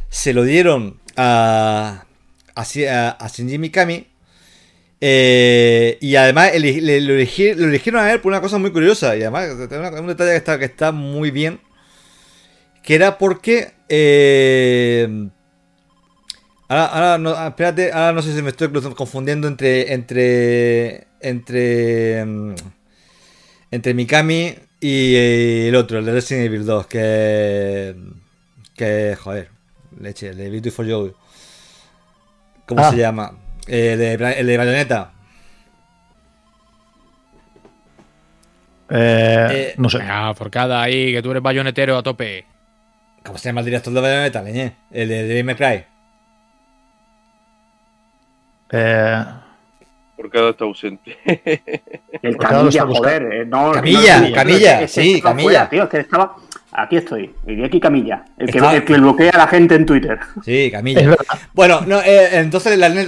[0.08, 2.04] se lo dieron a,
[2.88, 4.06] a, a, Shinji Mikami.
[5.00, 9.16] eh, y además le, lo, eligi- lo eligieron a él por una cosa muy curiosa.
[9.16, 9.48] Y además,
[10.00, 11.60] un detalle que está, que está muy bien.
[12.82, 13.72] Que era porque.
[13.88, 15.28] eh,
[16.68, 19.92] Ahora, ahora no, ah, espérate, ahora no sé si me estoy confundiendo entre.
[19.92, 21.06] entre.
[21.20, 22.24] entre.
[22.24, 22.54] mm,
[23.72, 25.14] entre Mikami Y
[25.68, 27.96] el otro, el de Resident Evil 2, que.
[28.74, 29.16] Que.
[29.20, 29.50] Joder,
[30.00, 31.14] leche, el de Beautiful Joe.
[32.70, 32.90] ¿Cómo Ah.
[32.92, 33.32] se llama?
[33.66, 35.10] El de, el de Bayonetta.
[38.88, 39.98] Eh, Eh, no sé.
[39.98, 42.46] Venga, forcada ahí, que tú eres bayonetero a tope.
[43.24, 44.76] ¿Cómo se llama el director de Bayonetta, leñe?
[44.90, 45.84] El de Devil May Cry.
[48.72, 49.24] Eh,
[50.16, 51.18] Por cada está ausente.
[52.22, 53.22] El Camilla, joder.
[53.32, 55.42] eh, no, Camilla, no, Camilla, sí, Camilla.
[55.42, 56.36] fuera, tío, es que estaba.
[56.72, 57.34] Aquí estoy.
[57.46, 58.24] Y aquí Camilla.
[58.38, 60.18] El que, el que bloquea a la gente en Twitter.
[60.44, 61.16] Sí, Camilla.
[61.52, 63.02] Bueno, no, eh, entonces la iba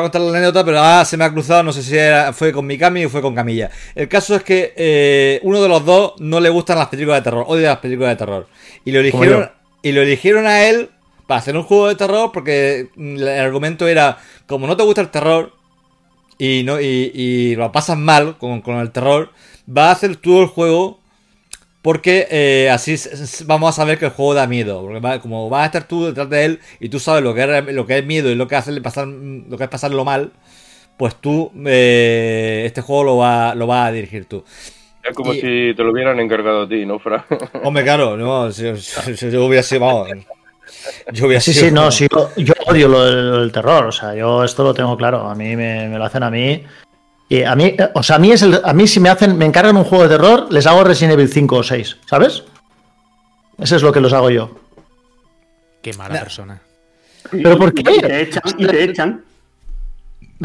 [0.00, 2.50] a contar la anécdota, pero ah, se me ha cruzado, no sé si era- fue
[2.50, 3.70] con Mikami o fue con Camilla.
[3.94, 7.24] El caso es que eh, uno de los dos no le gustan las películas de
[7.24, 8.46] terror, odia las películas de terror.
[8.86, 9.50] Y lo eligieron,
[9.82, 10.88] y lo eligieron a él
[11.26, 15.02] para hacer un juego de terror porque mm, el argumento era, como no te gusta
[15.02, 15.52] el terror
[16.38, 19.30] y no y, y lo pasas mal con, con el terror,
[19.68, 21.00] va a hacer todo el juego
[21.82, 22.96] porque eh, así
[23.46, 24.82] vamos a saber que el juego da miedo.
[24.82, 27.42] Porque va- como vas a estar tú detrás de él y tú sabes lo que
[27.44, 30.32] es, lo que es miedo y lo que, hacerle pasar, lo que es pasarlo mal,
[30.96, 34.44] pues tú eh, este juego lo va, lo vas a dirigir tú.
[35.02, 37.24] Es como Y- si te lo hubieran encargado a ti, ¿no, Fra?
[37.62, 40.08] Hombre, claro, no, si- si- si yo hubiera sido, vamos,
[41.12, 43.92] yo hubiera Sí, sido- sí, no, sí, yo, yo odio lo del el terror, o
[43.92, 46.62] sea, yo esto lo tengo claro, a mí me, me lo hacen a mí.
[47.28, 49.36] Y a mí, eh, o sea, a mí, es el, a mí si me hacen,
[49.36, 52.42] me encargan un juego de terror, les hago Resident Evil 5 o 6, ¿sabes?
[53.58, 54.50] Eso es lo que los hago yo.
[55.82, 56.20] Qué mala Nah.
[56.20, 56.60] persona.
[57.30, 57.82] ¿Pero por qué?
[57.96, 58.42] Y te echan.
[58.56, 59.24] Y te echan.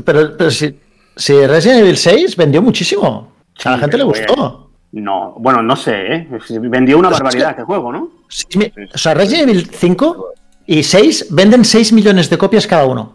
[0.04, 0.78] Pero, pero si,
[1.16, 3.32] si Resident Evil 6 vendió muchísimo,
[3.64, 4.70] a la Sí, gente le gustó.
[4.92, 6.28] No, bueno, no sé, ¿eh?
[6.60, 8.10] Vendió una barbaridad que- este juego, ¿no?
[8.28, 10.34] Sí, o sea, Resident Evil 5
[10.66, 13.14] y 6 venden 6 millones de copias cada uno.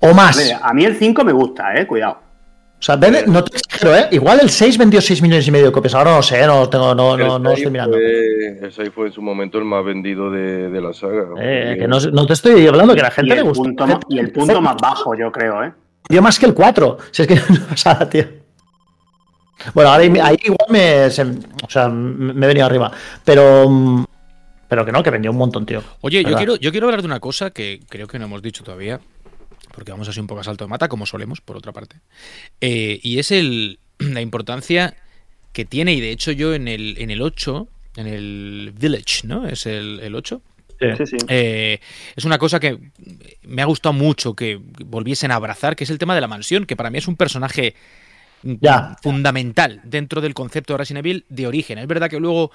[0.00, 0.36] O más.
[0.36, 1.86] Hombre, A mí el 5 me gusta, ¿eh?
[1.86, 2.18] Cuidado.
[2.82, 4.08] O sea, vende- no te exagero, ¿eh?
[4.10, 5.94] Igual el 6 vendió 6 millones y medio de copias.
[5.94, 7.96] Ahora no sé, no, tengo, no, no, no estoy 6 mirando.
[7.96, 11.26] Fue, el 6 fue en su momento el más vendido de, de la saga.
[11.40, 13.62] Eh, que no, no te estoy hablando que a la gente le gusta.
[13.62, 15.72] punto, y el punto más bajo, yo creo, ¿eh?
[16.08, 16.98] Dio más que el 4.
[17.12, 18.24] Si es que no pasa nada, tío.
[19.74, 22.90] Bueno, ahora ahí, ahí igual me, se- o sea, me he venido arriba.
[23.24, 24.04] Pero,
[24.66, 25.84] pero que no, que vendió un montón, tío.
[26.00, 28.64] Oye, yo quiero, yo quiero hablar de una cosa que creo que no hemos dicho
[28.64, 28.98] todavía,
[29.72, 31.96] porque vamos así un poco a salto de mata, como solemos, por otra parte.
[32.60, 34.96] Eh, y es el, la importancia
[35.52, 39.46] que tiene, y de hecho yo en el, en el 8, en el Village, ¿no?
[39.46, 40.40] Es el, el 8.
[40.96, 41.16] Sí, sí.
[41.28, 41.78] Eh,
[42.16, 42.78] es una cosa que
[43.42, 46.66] me ha gustado mucho que volviesen a abrazar, que es el tema de la mansión,
[46.66, 47.74] que para mí es un personaje
[48.42, 48.96] Ya.
[49.02, 51.78] fundamental dentro del concepto de Resident Evil de origen.
[51.78, 52.50] Es verdad que luego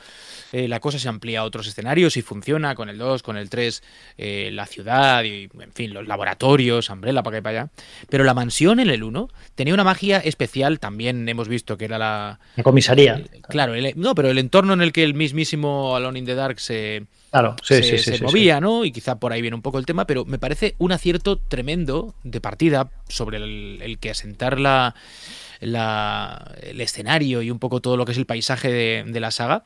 [0.51, 3.49] eh, la cosa se amplía a otros escenarios y funciona con el 2, con el
[3.49, 3.83] 3,
[4.17, 7.71] eh, la ciudad y, en fin, los laboratorios, Umbrella para acá y para allá.
[8.09, 11.97] Pero la mansión en el 1 tenía una magia especial, también hemos visto que era
[11.97, 12.39] la...
[12.55, 13.21] La comisaría.
[13.49, 16.59] Claro, el- no, pero el entorno en el que el mismísimo Alone in the Dark
[16.59, 18.85] se, Claro, sí, se, sí, se movía, ¿no?
[18.85, 22.15] Y quizá por ahí viene un poco el tema, pero me parece un acierto tremendo
[22.23, 24.95] de partida sobre el, el que asentar la,
[25.59, 29.31] la- el escenario y un poco todo lo que es el paisaje de, de la
[29.31, 29.63] saga.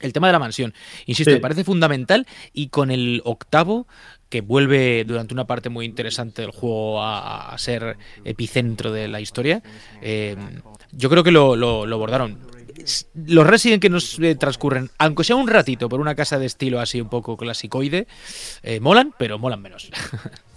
[0.00, 0.72] El tema de la mansión,
[1.04, 1.34] insisto, Sí.
[1.34, 3.86] me parece fundamental y con el octavo,
[4.30, 9.20] que vuelve durante una parte muy interesante del juego a, a ser epicentro de la
[9.20, 9.62] historia,
[10.00, 10.36] eh,
[10.92, 12.38] yo creo que lo, lo, lo abordaron.
[13.14, 16.80] Los Resident que nos eh, transcurren, aunque sea un ratito por una casa de estilo
[16.80, 18.06] así un poco clasicoide,
[18.62, 19.90] eh, molan, pero molan menos.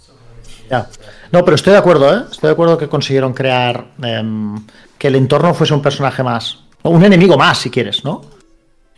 [0.70, 0.88] Ya.
[1.32, 2.22] No, pero estoy de acuerdo, ¿eh?
[2.30, 4.56] Estoy de acuerdo que consiguieron crear em,
[4.98, 6.60] que el entorno fuese un personaje más.
[6.82, 8.22] O un enemigo más, si quieres, ¿no?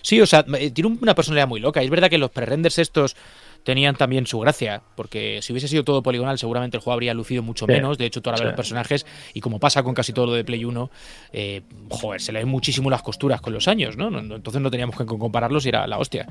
[0.02, 1.82] Sí, o sea, tiene una personalidad muy loca.
[1.82, 3.16] Es verdad que los pre-renders estos
[3.64, 7.42] tenían también su gracia, porque si hubiese sido todo poligonal, seguramente el juego habría lucido
[7.42, 7.72] mucho Sí.
[7.72, 7.98] menos.
[7.98, 8.46] De hecho, tú ahora ves Sí.
[8.50, 10.88] los personajes, y como pasa con casi todo lo de Play 1,
[11.32, 14.96] eh, joder, se le ven muchísimo las costuras con los años, no- Entonces no teníamos
[14.96, 16.28] que compararlos y era la hostia.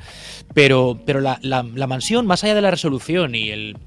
[0.53, 3.77] Pero, pero la, la- la mansión, más allá de la resolución y el,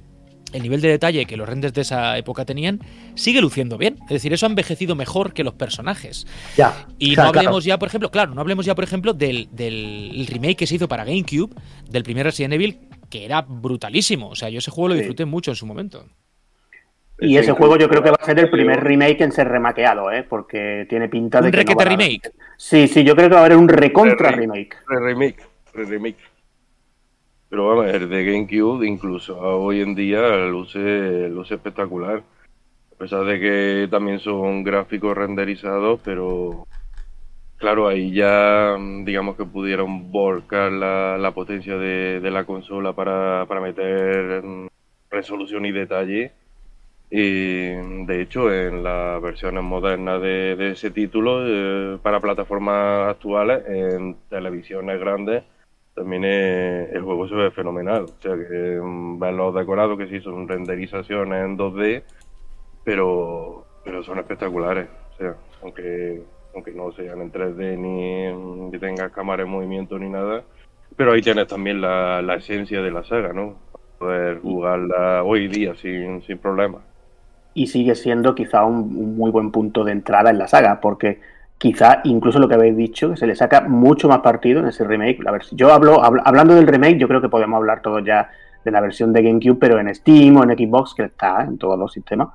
[0.52, 2.80] el nivel de detalle que los renders de esa época tenían,
[3.14, 3.96] sigue luciendo bien.
[4.02, 6.26] Es decir, eso ha envejecido mejor que los personajes.
[6.56, 6.86] Ya.
[6.98, 7.48] Y O sea, no claro.
[7.48, 10.76] hablemos ya, por ejemplo, claro, no hablemos ya, por ejemplo, del, del remake que se
[10.76, 11.54] hizo para GameCube,
[11.90, 12.78] del primer Resident Evil,
[13.10, 14.28] que era brutalísimo.
[14.28, 15.00] O sea, yo ese juego lo Sí.
[15.00, 16.04] disfruté mucho en su momento.
[17.20, 20.12] Y ese juego yo creo que va a ser el primer remake en ser remakeado,
[20.12, 20.22] ¿eh?
[20.22, 21.56] Porque tiene pinta de Un que.
[21.56, 22.30] no requete van a- remake.
[22.56, 24.76] Sí, sí, yo creo que va a haber un recontra Re- remake.
[24.86, 25.42] Re-remake,
[25.74, 26.16] re-remake.
[27.50, 32.22] Pero vamos, el de GameCube incluso hoy en día luce, luce espectacular.
[32.92, 36.66] A pesar de que también son gráficos renderizados, pero
[37.56, 42.92] claro, ahí ya mm, digamos que pudieron volcar la, la potencia de, de la consola
[42.94, 44.68] para, para meter mm,
[45.10, 46.32] resolución y detalle.
[47.10, 47.70] Y
[48.06, 55.00] de hecho, en las versiones modernas de, ese título, eh, para plataformas actuales, en televisiones
[55.00, 55.44] grandes,
[55.98, 58.04] también el juego se ve fenomenal.
[58.04, 62.02] O sea, que mm, ven los decorados que sí son renderizaciones en 2D,
[62.84, 64.88] pero, pero son espectaculares.
[65.14, 66.22] O sea, aunque,
[66.54, 70.44] aunque no sean en 3D ni, ni tengas cámara en movimiento ni nada.
[70.96, 73.56] Pero ahí tienes también la, la esencia de la saga, ¿no?
[73.98, 76.82] Poder jugarla hoy día sin, sin problemas
[77.54, 81.20] y sigue siendo quizá un, muy buen punto de entrada en la saga, porque
[81.58, 84.84] quizá incluso lo que habéis dicho, que se le saca mucho más partido en ese
[84.84, 85.26] remake.
[85.26, 88.30] A ver, yo hablo, hablando del remake, yo creo que podemos hablar todos ya
[88.64, 91.78] de la versión de GameCube, pero en Steam o en Xbox, que está en todos
[91.78, 92.28] los sistemas.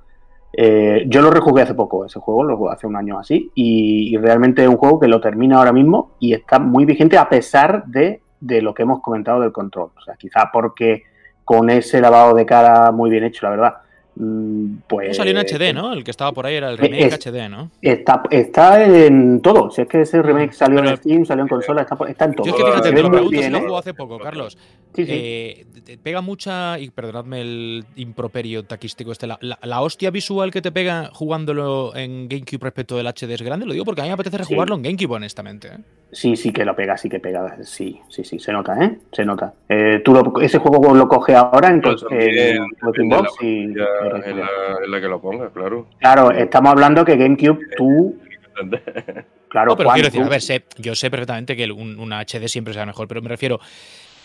[0.55, 4.15] Eh, yo lo rejugué hace poco, ese juego, lo jugué hace un año así, y,
[4.17, 7.85] realmente es un juego que lo termina ahora mismo y está muy vigente a pesar
[7.85, 9.91] de, de lo que hemos comentado del control.
[9.97, 11.03] O sea, quizá porque
[11.43, 13.73] con ese lavado de cara muy bien hecho, la verdad,
[14.15, 15.17] Pues.
[15.17, 15.93] salió en HD, ¿no?
[15.93, 17.71] El que estaba por ahí era el remake HD, ¿no?
[17.81, 19.71] Está, está en todo.
[19.71, 22.45] Si es que ese remake salió en Steam, salió en consola, está, está en todo.
[22.45, 24.57] Yo es que fíjate, te lo pregunto si lo jugó hace poco, Carlos.
[24.93, 25.11] Sí, sí.
[25.11, 25.65] Eh,
[26.01, 31.09] pega mucha, y perdonadme el improperio taquístico este, la, la, hostia visual que te pega
[31.11, 33.65] jugándolo en GameCube respecto del HD es grande.
[33.65, 35.67] Lo digo porque a mí me apetece rejugarlo en GameCube, honestamente.
[35.69, 35.77] ¿eh?
[36.11, 37.57] Sí, sí que lo pega, sí que pega.
[37.63, 38.99] Sí, sí, sí, se nota, ¿eh?
[39.11, 39.53] Se nota.
[39.67, 43.73] Eh, tú ese juego lo coges ahora en, pues en, Xbox y
[44.05, 45.87] en la, que lo pongas, claro.
[45.99, 48.19] Claro, estamos hablando que GameCube tú.
[49.53, 50.41] Claro, pero quiero decir, a ver,
[50.79, 53.59] yo sé perfectamente que un, una HD siempre será mejor, pero me refiero.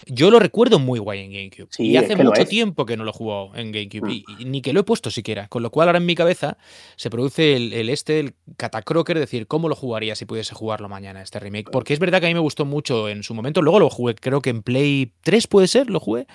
[0.09, 1.69] Yo lo recuerdo muy guay en GameCube.
[1.79, 4.09] y hace mucho tiempo que no lo juego en GameCube.
[4.09, 4.41] Mm.
[4.41, 5.49] Y, ni que lo he puesto siquiera.
[5.49, 6.57] Con lo cual ahora en mi cabeza
[6.97, 11.39] se produce el, este, el catacroker, decir, ¿cómo lo jugaría si pudiese jugarlo mañana este
[11.39, 11.71] remake?
[11.71, 13.63] Porque es verdad que a mí me gustó mucho en su momento.
[13.63, 16.27] Luego lo jugué, creo que en Play 3 puede ser, lo jugué.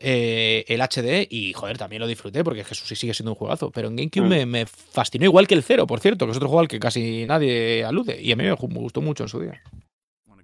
[0.00, 3.70] Eh, el HD y joder, también lo disfruté porque Jesús sí sigue siendo un juegazo.
[3.72, 4.48] Pero en GameCube mm.
[4.48, 7.26] me, fascinó igual que el Cero, por cierto, que es otro juego al que casi
[7.26, 8.20] nadie alude.
[8.22, 9.60] Y a mí me gustó mucho en su día.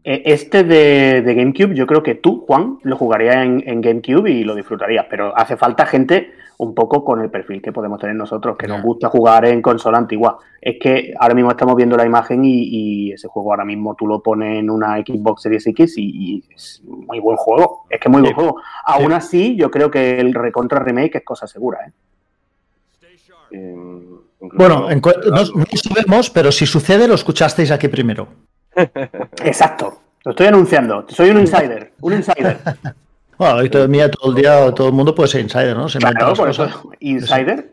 [0.06, 4.54] Eh, este de, GameCube, yo creo que tú, Juan, lo jugarías en, GameCube y lo
[4.54, 8.68] disfrutarías, pero hace falta gente un poco con el perfil que podemos tener nosotros, que
[8.68, 10.38] nos gusta jugar en consola antigua.
[10.60, 14.22] Es que ahora mismo estamos viendo la imagen y, ese juego ahora mismo tú lo
[14.22, 17.86] pones en una Xbox Series X y, es muy buen juego.
[17.88, 18.60] Es que es muy buen juego.
[18.84, 21.78] Aún así, yo creo que el Recontra Remake es cosa segura.
[23.50, 24.04] ¿eh?
[24.40, 25.44] bueno, no
[25.76, 28.28] sabemos, pero si sucede lo escuchasteis aquí primero.
[29.44, 30.00] Exacto.
[30.24, 31.04] Lo estoy anunciando.
[31.08, 31.92] Soy un insider.
[32.00, 32.58] Un insider.
[33.36, 35.88] Bueno, hoy todo, mía, todo el día todo el mundo puede ser insider, ¿no?
[35.88, 36.68] Se claro, por eso.
[37.00, 37.72] ¿Insider?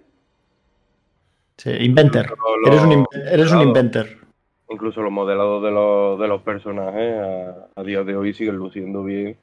[1.58, 2.36] Sí, inventor.
[2.66, 4.08] Eres un, eres un inventor.
[4.70, 7.14] Incluso los modelados de los, de los personajes
[7.76, 9.38] a, día de hoy siguen luciendo bien.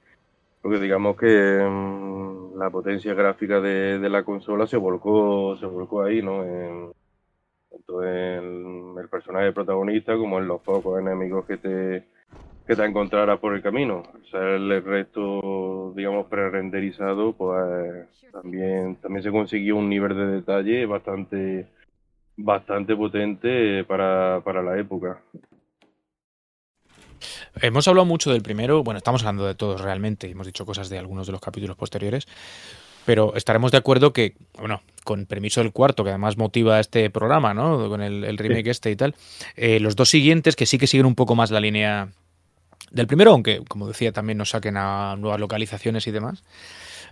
[0.61, 6.03] Porque digamos que mm, la potencia gráfica de, de, la consola se volcó, se volcó
[6.03, 6.43] ahí, ¿no?
[6.43, 6.91] En,
[7.71, 12.05] tanto en el personaje protagonista como en los pocos enemigos que te,
[12.67, 14.03] que te encontrarás por el camino.
[14.03, 20.87] O sea, el resto, digamos, pre-renderizado, pues también, también se consiguió un nivel de detalle
[20.87, 21.67] bastante,
[22.37, 25.21] bastante potente para, para la época.
[27.61, 30.99] Hemos hablado mucho del primero, bueno, estamos hablando de todos realmente, hemos dicho cosas de
[30.99, 32.29] algunos de los capítulos posteriores,
[33.05, 37.55] pero estaremos de acuerdo que, bueno, con permiso del cuarto, que además motiva este programa,
[37.55, 37.89] ¿no?
[37.89, 39.15] Con el, remake este y tal,
[39.57, 42.09] eh, los dos siguientes, que sí que siguen un poco más la línea
[42.91, 46.45] del primero, aunque, como decía, también nos saquen a nuevas localizaciones y demás,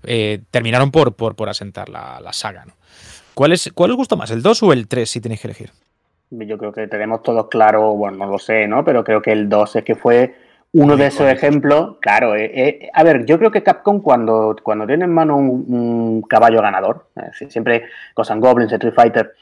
[0.03, 2.75] eh, terminaron por, por, por asentar la, saga, ¿no?
[3.33, 5.71] ¿Cuál, es, ¿Cuál os gusta más, el 2 o el 3, si tenéis que elegir?
[6.29, 8.85] Yo creo que tenemos todos claro, bueno, no lo sé, ¿no?
[8.85, 10.35] Pero creo que el 2 es que fue
[10.73, 14.87] uno de esos ejemplos, claro, eh, eh, a ver, yo creo que Capcom cuando, cuando
[14.87, 19.33] tiene en mano un, caballo ganador, eh, siempre Ghosts Goblins, Street Fighter,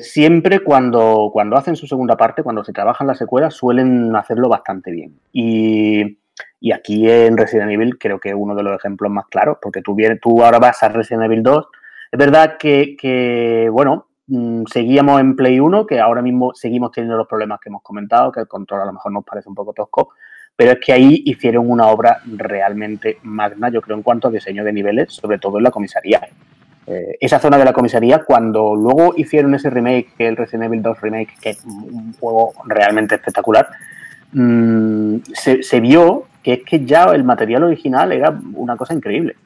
[0.00, 4.90] siempre cuando, cuando hacen su segunda parte, cuando se trabajan las secuelas, suelen hacerlo bastante
[4.90, 5.18] bien.
[5.32, 6.18] Y,
[6.74, 9.94] aquí en Resident Evil creo que es uno de los ejemplos más claros, porque tú,
[9.94, 11.66] vienes, tú ahora vas a Resident Evil 2,
[12.12, 17.16] es verdad que, que bueno, mm, seguíamos en Play 1, que ahora mismo seguimos teniendo
[17.16, 19.72] los problemas que hemos comentado, que el control a lo mejor nos parece un poco
[19.72, 20.10] tosco,
[20.60, 24.62] pero es que ahí hicieron una obra realmente magna, yo creo, en cuanto a diseño
[24.62, 26.20] de niveles, sobre todo en la comisaría.
[26.86, 31.00] Eh, esa zona de la comisaría, cuando luego hicieron ese remake, el Resident Evil 2
[31.00, 33.70] Remake, que es un juego realmente espectacular,
[34.34, 39.36] mm, se, vio que es que ya el material original era una cosa increíble.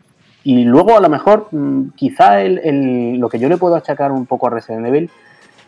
[0.42, 4.48] Y luego, a lo mejor, mm, quizá lo que yo le puedo achacar un poco
[4.48, 5.10] a Resident Evil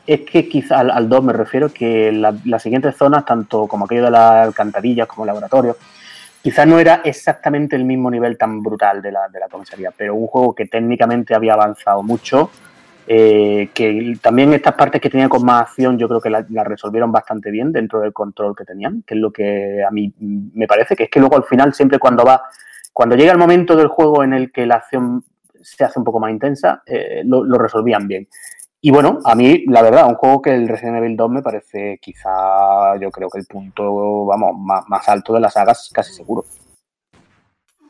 [0.07, 4.11] es que quizá al, 2 me refiero que las siguientes zonas, tanto como aquello de
[4.11, 5.77] las alcantarillas como el laboratorio,
[6.43, 10.15] quizás no era exactamente el mismo nivel tan brutal de la, de la comisaría, pero
[10.15, 12.51] un juego que técnicamente había avanzado mucho
[13.09, 16.65] Eh, que también estas partes que tenía con más acción yo creo que las la
[16.65, 20.67] resolvieron bastante bien dentro del control que tenían, que es lo que a mí me
[20.67, 22.43] parece, que es que luego al final siempre cuando va,
[22.93, 25.23] cuando llega el momento del juego en el que la acción
[25.63, 28.27] se hace un poco más intensa, eh, lo, lo, resolvían bien.
[28.81, 31.99] Y bueno, a mí, la verdad, un juego que el Resident Evil 2 me parece
[32.01, 36.45] quizá, yo creo que el punto, vamos, más, más alto de las sagas, casi seguro.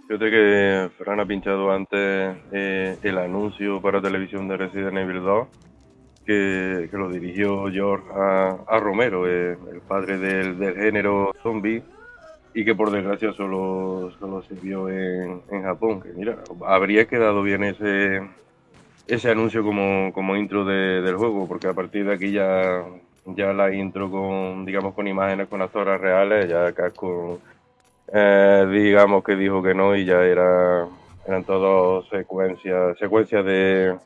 [0.06, 5.48] Fíjate que Fran ha pinchado antes eh, el anuncio para televisión de Resident Evil 2,
[6.24, 11.82] que, que lo dirigió George a, a Romero, eh, el padre del, del, género zombie,
[12.54, 16.00] y que por desgracia solo, solo se vio en, en Japón.
[16.00, 18.20] Que mira, habría quedado bien ese,
[19.06, 22.84] ese anuncio como, como intro de, del juego, porque a partir de aquí ya,
[23.26, 27.38] ya la intro con, digamos, con imágenes, con actores reales, ya con
[28.12, 30.86] eh, digamos que dijo que no y ya era
[31.26, 33.96] eran todas secuencias secuencias de,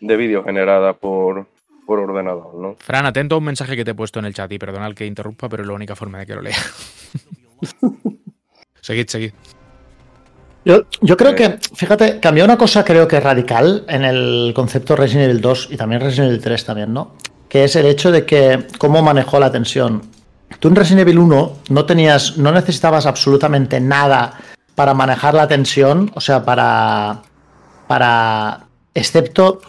[0.00, 1.46] de vídeos generadas por,
[1.86, 2.74] por ordenador, ¿no?
[2.78, 5.06] Fran, atento a un mensaje que te he puesto en el chat y perdona que
[5.06, 6.52] interrumpa, pero es la única forma de que lo lea.
[8.82, 9.32] seguid, seguid.
[10.66, 15.30] Yo, yo, creo que, fíjate, cambió una cosa creo que radical en el concepto Resident
[15.30, 17.14] Evil 2 y también Resident Evil 3 también, ¿no?
[17.48, 20.02] Que es el hecho de que cómo manejó la tensión.
[20.58, 24.40] Tú en Resident Evil 1 no tenías, no necesitabas absolutamente nada
[24.74, 27.22] para manejar la tensión, o sea, para,
[27.86, 29.60] para, excepto,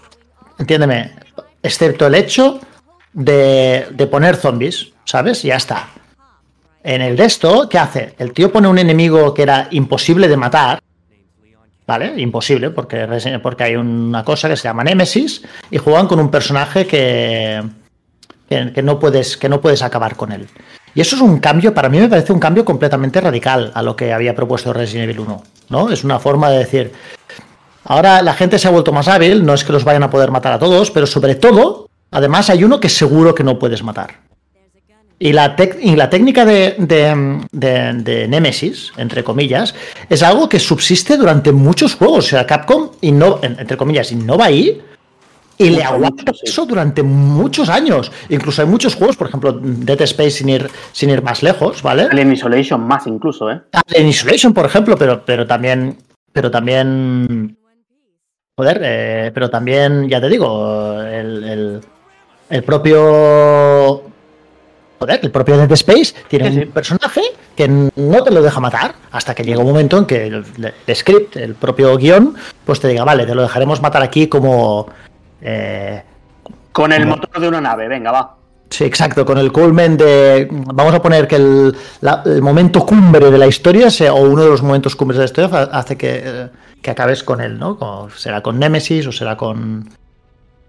[0.58, 1.14] entiéndeme,
[1.62, 2.60] excepto el hecho
[3.14, 5.46] de, de poner zombies, ¿sabes?
[5.46, 5.90] Y ya está.
[6.84, 8.16] En el de esto, ¿qué hace?
[8.18, 10.80] El tío pone un enemigo que era imposible de matar,
[11.88, 12.14] ¿vale?
[12.18, 13.08] Imposible, porque,
[13.42, 17.64] porque hay una cosa que se llama Nemesis y juegan con un personaje que,
[18.50, 20.48] que, no puedes, que no puedes acabar con él.
[20.94, 23.96] Y eso es un cambio, para mí me parece un cambio completamente radical a lo
[23.96, 25.90] que había propuesto Resident Evil 1, ¿no?
[25.90, 26.92] Es una forma de decir,
[27.86, 30.32] ahora la gente se ha vuelto más hábil, no es que los vayan a poder
[30.32, 34.27] matar a todos, pero sobre todo, además hay uno que seguro que no puedes matar.
[35.20, 39.74] Y la, y la técnica de, de, de, de, Nemesis, entre comillas,
[40.10, 42.26] es algo que subsiste durante muchos juegos.
[42.26, 44.80] O sea, Capcom, innova, entre comillas, innova ahí
[45.58, 48.12] y le aguanta eso durante muchos años.
[48.30, 52.08] Incluso hay muchos juegos, por ejemplo, Dead Space sin ir, sin ir más lejos, ¿vale?
[52.12, 53.62] Alien Isolation más incluso, ¿eh?
[53.72, 55.98] Alien Isolation, por ejemplo, pero, pero también.
[56.32, 57.58] Pero también.
[58.56, 61.82] Joder, eh, pero también, ya te digo, el, el,
[62.50, 64.07] el propio
[65.00, 66.62] Joder, el propio Dead Space tiene sí, sí.
[66.66, 67.22] un personaje
[67.56, 70.46] que no te lo deja matar hasta que llega un momento en que el,
[70.88, 72.36] el, script, el propio guion,
[72.66, 74.88] pues te diga, vale, te lo dejaremos matar aquí como.
[75.42, 76.02] Eh,
[76.72, 77.18] con el como...
[77.18, 78.36] motor de una nave, venga, va.
[78.70, 80.48] Sí, exacto, con el culmen de.
[80.52, 84.44] Vamos a poner que el, la, el, momento cumbre de la historia sea, o uno
[84.44, 86.50] de los momentos cumbres de la historia hace que,
[86.82, 87.78] que acabes con él, ¿no?
[87.78, 89.90] Como será con Nemesis o será con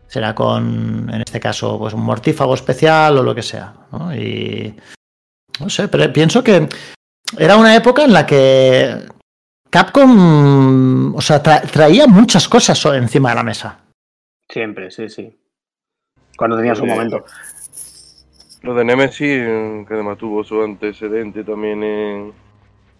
[0.08, 3.74] será con, en este caso, pues un mortífago especial o lo que sea.
[3.92, 4.14] ¿no?
[4.14, 4.74] Y
[5.60, 6.68] no sé, pero pienso que
[7.36, 9.06] era una época en la que
[9.70, 13.80] Capcom, o sea, tra traía muchas cosas encima de la mesa.
[14.48, 15.38] Siempre, sí, sí.
[16.36, 17.24] Cuando tenía su momento.
[18.62, 19.20] Lo de Nemesis,
[19.86, 22.32] que además tuvo su antecedente también en,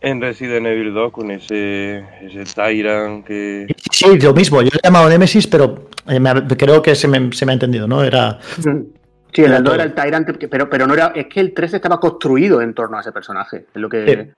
[0.01, 3.67] en Resident Evil 2 con ese, ese Tyrant que...
[3.91, 7.33] Sí, lo mismo, yo le he llamado Nemesis, pero eh, me, creo que se me,
[7.33, 8.03] se me, ha entendido, ¿no?
[8.05, 8.39] Era...
[8.43, 11.09] Sí, el 2 era el Tyrant, pero, pero no era...
[11.15, 14.07] Es que el 3 estaba construido en torno a ese personaje, es lo que...
[14.07, 14.33] Sí.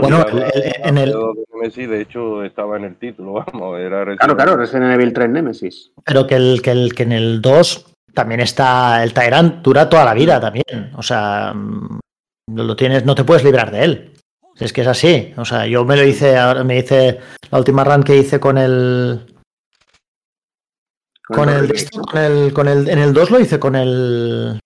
[0.00, 0.24] Bueno,
[0.84, 1.14] en el...
[1.52, 5.30] Nemesis, de hecho, estaba en el título, vamos, era Resident Claro, claro, Resident Evil 3
[5.30, 5.92] Nemesis.
[6.04, 10.04] Pero que, el, que, el, que en el 2 también está el Tyrant, dura toda
[10.04, 11.52] la vida también, o sea...
[11.54, 11.98] mm,
[12.54, 14.12] Lo tienes, no te puedes librar de él.
[14.58, 15.32] Es que es así.
[15.36, 17.18] O sea, yo me lo hice, ahora me hice
[17.50, 19.34] la última run que hice con el.
[21.26, 21.72] Con el,
[22.10, 24.60] con el, con el, en el 2 lo hice con el.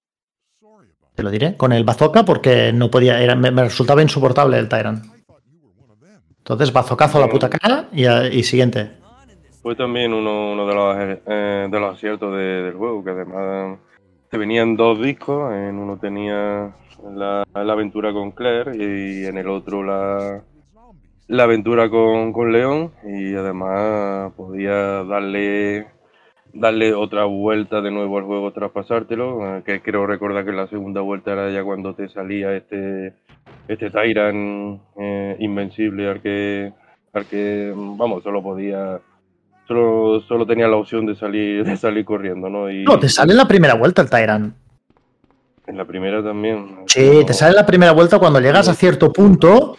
[1.14, 4.68] Te lo diré, con el bazooka porque no podía, era, me, me resultaba insoportable el
[4.68, 5.05] Tyrant.
[6.38, 8.93] Entonces, bazocazo a la puta cara y, y siguiente.
[9.62, 13.78] Fue también uno, uno de, los, eh, de los aciertos de, del juego, que además
[14.32, 16.74] te venían dos discos, en uno tenía
[17.14, 20.42] la, aventura con Claire y en el otro la,
[21.28, 25.86] la aventura con, con, León y además podía darle
[26.54, 30.66] darle otra vuelta de nuevo al juego tras pasártelo, eh, que creo recordar que la
[30.68, 33.12] segunda vuelta era ya cuando te salía este
[33.68, 36.72] este Tyrant eh, invencible al que
[37.12, 38.98] al que vamos solo podía
[39.66, 42.70] solo, solo tenía la opción de salir de salir corriendo, ¿no?
[42.70, 44.54] Y, no, te sale en la primera vuelta el Tyrant.
[45.66, 46.84] En la primera también.
[46.86, 47.26] Sí, no...
[47.26, 49.76] te sale en la primera vuelta cuando llegas a cierto punto.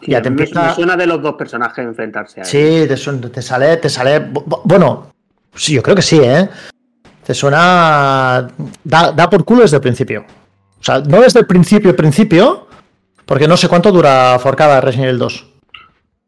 [0.00, 0.68] Sí, ya te empieza.
[0.68, 2.48] Me suena de los dos personajes enfrentarse a él.
[2.48, 4.30] Sí, te, te, sale, te sale.
[4.64, 5.12] Bueno,
[5.54, 6.48] sí, yo creo que sí, ¿eh?
[7.28, 8.48] te suena.
[8.82, 10.24] Da, da por culo desde el principio.
[10.80, 12.68] O sea, no desde el principio, principio,
[13.26, 15.46] porque no sé cuánto dura Forcada Resident Evil 2.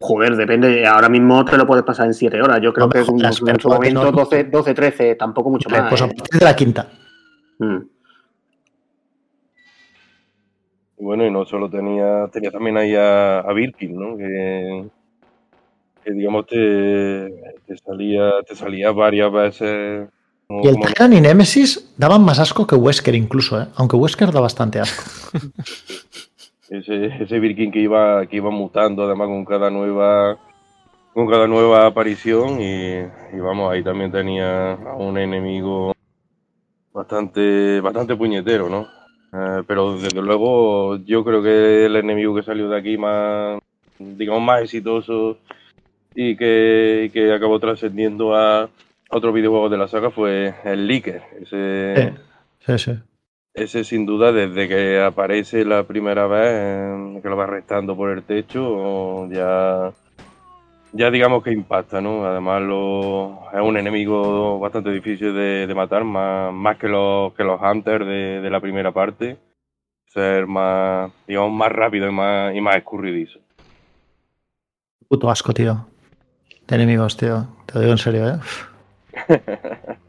[0.03, 0.87] Joder, depende.
[0.87, 2.61] Ahora mismo te lo puedes pasar en 7 horas.
[2.63, 5.69] Yo creo No que jodas, en pero su no- momento 12, 12, 13, tampoco mucho
[5.69, 5.89] más.
[5.91, 6.15] pues a ¿eh?
[6.15, 6.89] partir de la quinta.
[7.59, 7.77] Mm.
[10.99, 14.17] Bueno, y no solo tenía, tenía también ahí a, a Birkin, ¿no?
[14.19, 14.87] Que,
[16.05, 20.09] que, digamos te, te salía, te salía varias veces.
[20.47, 23.67] como- Y el Tyrant y Nemesis daban más asco que Wesker incluso, ¿eh?
[23.77, 25.03] aunque Wesker da bastante asco.
[26.71, 30.39] ese, ese Birkin que iba, que iba mutando además con cada nueva
[31.13, 33.03] con cada nueva aparición y,
[33.39, 35.93] vamos, ahí también tenía a un enemigo
[36.93, 38.87] bastante, bastante puñetero, ¿no?
[39.33, 43.61] Eh, pero desde luego yo creo que el enemigo que salió de aquí más,
[43.99, 45.39] digamos, más exitoso
[46.15, 48.69] y que, que acabó trascendiendo a
[49.11, 51.23] otro videojuego de la saga fue el Licker.
[51.41, 52.15] Ese,
[52.65, 53.01] Sí, sí, sí.
[53.55, 58.11] Ese sin duda, desde que aparece la primera vez, eh, que lo va arrestando por
[58.11, 59.93] el techo, ya,
[60.93, 62.25] ya digamos que impacta, ¿no?
[62.25, 67.45] Además lo, es un enemigo bastante difícil de, de matar, más, más que los, que
[67.45, 69.37] los Hunters de, de la primera parte.
[70.07, 73.39] Ser más, digamos, más rápido y más, y más escurridizo.
[75.09, 75.87] Puto asco, tío.
[76.67, 77.47] De enemigos, tío.
[77.67, 78.39] Te lo digo en serio, ¿eh?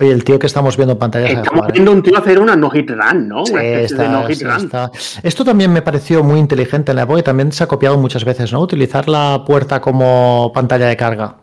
[0.00, 1.72] Oye, el tío que estamos viendo en pantalla Estamos jugar, ¿eh?
[1.74, 3.44] viendo un tío hacer una no-hit run, ¿no?
[3.46, 4.56] Sí, Una especie de está- no-hit sí, run.
[4.64, 4.90] está.
[5.22, 8.24] Esto también me pareció muy inteligente en la época y también se ha copiado muchas
[8.24, 8.60] veces, ¿no?
[8.60, 11.36] Utilizar la puerta como pantalla de carga.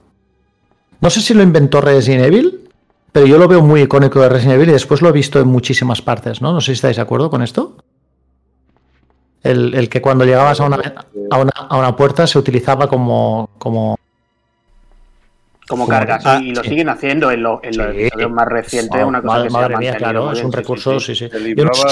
[1.02, 2.70] No sé si lo inventó Resident Evil,
[3.12, 5.48] pero yo lo veo muy icónico de Resident Evil y después lo he visto en
[5.48, 6.52] muchísimas partes, ¿no?
[6.52, 7.78] No sé si estáis de acuerdo con esto.
[9.42, 10.78] El, el que cuando llegabas a una,
[11.32, 13.98] a una, a una puerta se utilizaba como, como
[15.70, 16.26] Como Como- cargas.
[16.26, 16.70] ah, y lo sí.
[16.70, 18.02] siguen haciendo en, los- en los Sí.
[18.02, 19.04] episodios más recientes.
[19.06, 21.16] una cosa madre, que se ha madre mía, mantenido claro, es un recurso, sí.
[21.16, 21.90] sí, Yo no sé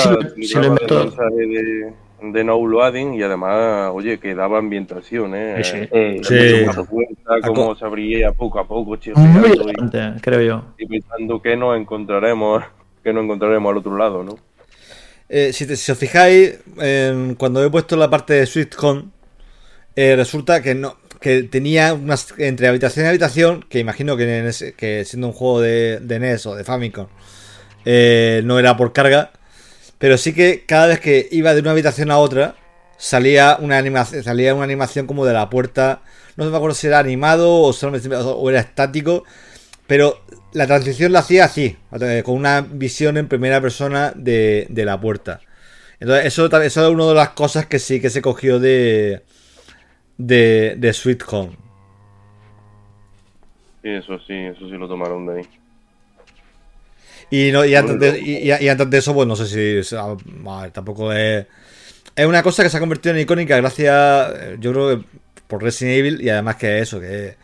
[0.47, 1.05] si lo- inventó.
[1.05, 5.63] de, de no loading y además, oye, que daba ambientación, ¿eh?
[5.63, 5.88] Sí, sí.
[5.91, 6.65] Eh, Sí.
[7.45, 10.63] Cómo se abría poco a poco, Muy y, creo yo.
[10.80, 12.63] y pensando que nos encontraremos,
[13.03, 14.39] que nos encontraremos al otro lado, ¿no?
[15.30, 16.59] Eh, si, te- si os fijáis,
[17.38, 19.03] cuando he puesto la parte de Swift Home,
[19.95, 25.28] eh, resulta que no que tenía unas entre habitación y habitación, que imagino que, siendo
[25.28, 27.07] un juego de, NES o de Famicom,
[27.86, 29.32] eh, no era por carga,
[29.97, 32.55] pero sí que cada vez que iba de una habitación a otra,
[32.97, 36.01] salía una animación, salía una animación como de la puerta,
[36.36, 39.24] no me acuerdo si era animado o solamente era estático,
[39.88, 40.22] pero
[40.53, 44.99] la transición la hacía así, eh, con una visión en primera persona de, de la
[44.99, 45.39] puerta.
[45.99, 49.24] Entonces, eso, eso es una de las cosas que sí que se cogió de,
[50.18, 51.51] de, de Sweet Home.
[53.82, 55.47] Sí, eso sí, eso sí lo tomaron de ahí.
[57.30, 59.95] Y, no, y, antes de, y, antes de eso, pues no sé si.
[59.95, 61.45] a ver, tampoco es.
[62.15, 65.05] Es una cosa que se ha convertido en icónica gracias, eh, yo creo que
[65.45, 67.36] por Resident Evil y además que eso, que,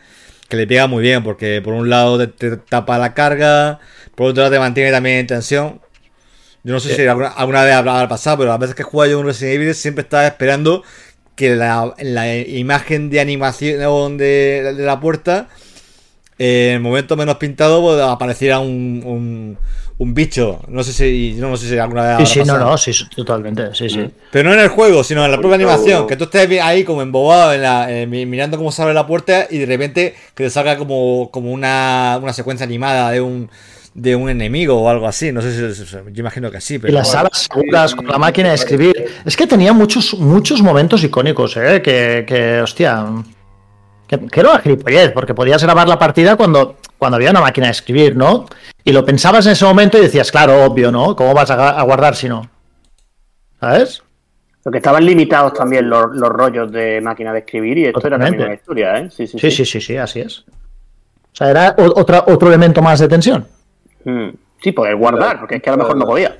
[0.48, 3.78] que le pega muy bien, porque por un lado te, te tapa la carga,
[4.16, 5.80] por otro lado te mantiene también en tensión.
[6.64, 9.12] Yo no sé si alguna, alguna vez habrá pasado, pero las veces que he jugado
[9.12, 10.82] yo un Resident Evil siempre estaba esperando
[11.36, 15.48] que la, la imagen de animación de, de la puerta,
[16.38, 19.58] eh, en el momento menos pintado, pues, apareciera un, un,
[19.98, 20.60] un bicho.
[20.68, 23.74] No sé si yo no sé si alguna vez Sí, sí, no, no, sí, totalmente,
[23.74, 24.10] sí, sí.
[24.32, 26.06] Pero no en el juego, sino en la propia animación.
[26.06, 29.06] Que tú estés ahí como embobado en la, eh, mi- mirando cómo se abre la
[29.06, 33.48] puerta y de repente que te salga como, como una, una secuencia animada de un
[33.94, 35.32] de un enemigo o algo así.
[35.32, 38.50] No sé si, yo imagino que sí, Y pero las salas seguras con la máquina
[38.50, 39.06] de escribir.
[39.24, 41.80] Es que tenía muchos, muchos momentos icónicos, ¿eh?
[41.80, 43.06] Que, que hostia.
[44.06, 47.68] Que, que era una gilipollez, porque podías grabar la partida cuando, cuando había una máquina
[47.68, 48.46] de escribir, ¿no?
[48.84, 51.16] Y lo pensabas en ese momento y decías, claro, obvio, ¿no?
[51.16, 52.50] ¿Cómo vas a, guardar si no?
[53.60, 54.02] ¿Sabes?
[54.62, 58.18] Lo que estaban limitados también los, los rollos de máquina de escribir y esto era
[58.18, 59.10] también una historia, ¿eh?
[59.10, 60.40] Sí, sí, Sí, sí, sí, sí, así es.
[60.40, 63.46] O sea, era otra, otro elemento más de tensión.
[64.04, 64.28] Mm.
[64.62, 66.36] Sí, poder guardar, porque es que a lo mejor no podía.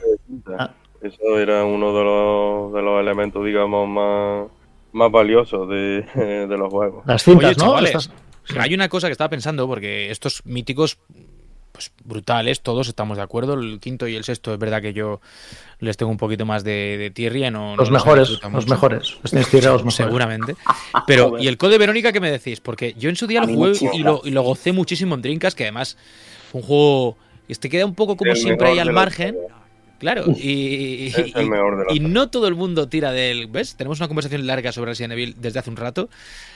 [0.59, 0.71] Ah.
[1.03, 4.47] Eso era uno de los, de los elementos, digamos, más,
[4.93, 6.03] más valiosos de,
[6.49, 7.05] de los juegos.
[7.07, 7.65] Las cintas, Oye, ¿no?
[7.67, 8.11] chavales, Estas-
[8.59, 10.97] Hay una cosa que estaba pensando, porque estos míticos,
[11.73, 13.55] pues brutales, todos estamos de acuerdo.
[13.55, 15.21] El quinto y el sexto es verdad que yo
[15.81, 17.51] les tengo un poquito más de, de tierra.
[17.51, 18.69] No, Los no mejores, los mucho.
[18.69, 19.19] mejores.
[19.23, 19.53] Los a los
[19.85, 19.95] mejores.
[19.95, 20.57] Seguramente.
[21.07, 21.37] Pero.
[21.39, 22.61] ¿y el Code Verónica qué me decís?
[22.61, 25.21] Porque yo en su día A lo jugué y lo, y lo gocé muchísimo en
[25.23, 25.99] Drinkas, que además
[26.51, 27.19] fue un juego.
[27.49, 29.37] Este queda un poco como El siempre ahí al margen.
[29.99, 31.13] Claro, y, y-
[31.95, 33.47] y no todo el mundo tira del.
[33.47, 33.77] ¿Ves?
[33.77, 36.11] Tenemos una conversación larga sobre Resident Evil desde hace un rato.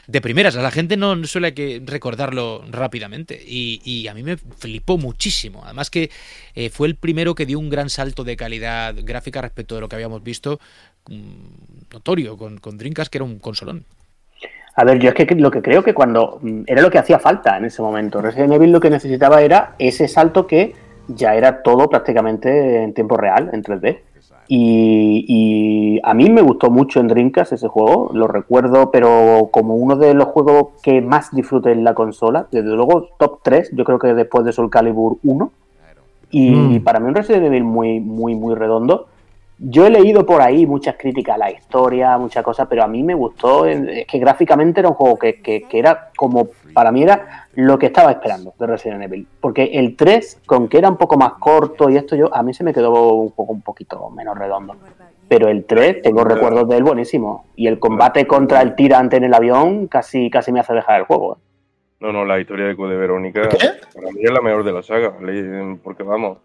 [0.06, 3.40] De primeras, la gente no suele que recordarlo rápidamente.
[3.46, 5.62] Y, y a mí me flipó muchísimo.
[5.64, 6.10] Además, que
[6.56, 9.88] eh, fue el primero que dio un gran salto de calidad gráfica respecto de lo
[9.88, 10.60] que habíamos visto.
[11.08, 13.84] mm, notorio, con, con Dreamcast, que era un consolón.
[14.80, 17.18] A ver, yo es que lo que creo que cuando mm, era lo que hacía
[17.18, 18.22] falta en ese momento.
[18.22, 20.72] Resident Evil lo que necesitaba era ese salto que
[21.08, 23.98] ya era todo prácticamente en tiempo real, en 3D.
[24.46, 29.74] Y, y a mí me gustó mucho en Dreamcast ese juego, lo recuerdo, pero como
[29.74, 33.84] uno de los juegos que más disfruté en la consola, desde luego top 3, yo
[33.84, 35.50] creo que después de Soul Calibur 1.
[36.30, 36.84] Y Mm.
[36.84, 39.08] para mí un Resident Evil muy, muy, muy redondo.
[39.60, 43.02] Yo he leído por ahí muchas críticas a la historia, muchas cosas, pero a mí
[43.02, 43.66] me gustó.
[43.66, 47.76] Es que gráficamente era un juego que, que- que era como, para mí era lo
[47.78, 49.26] que estaba esperando de Resident Evil.
[49.40, 52.54] Porque el 3, con que era un poco más corto y esto yo, a mí
[52.54, 54.76] se me quedó un poco un poquito menos redondo.
[55.28, 57.44] Pero el 3, tengo recuerdos de él buenísimo.
[57.56, 61.06] Y el combate contra el tirante en el avión casi, casi me hace dejar el
[61.06, 61.34] juego.
[61.34, 61.38] ¿eh?
[62.00, 63.58] No, no, la historia de Code Verónica ¿Qué?
[63.92, 66.38] para mí es la mejor de la saga, le- porque vamos,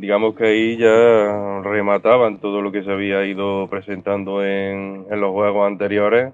[0.00, 5.32] digamos que ahí ya remataban todo lo que se había ido presentando en, en los
[5.32, 6.32] juegos anteriores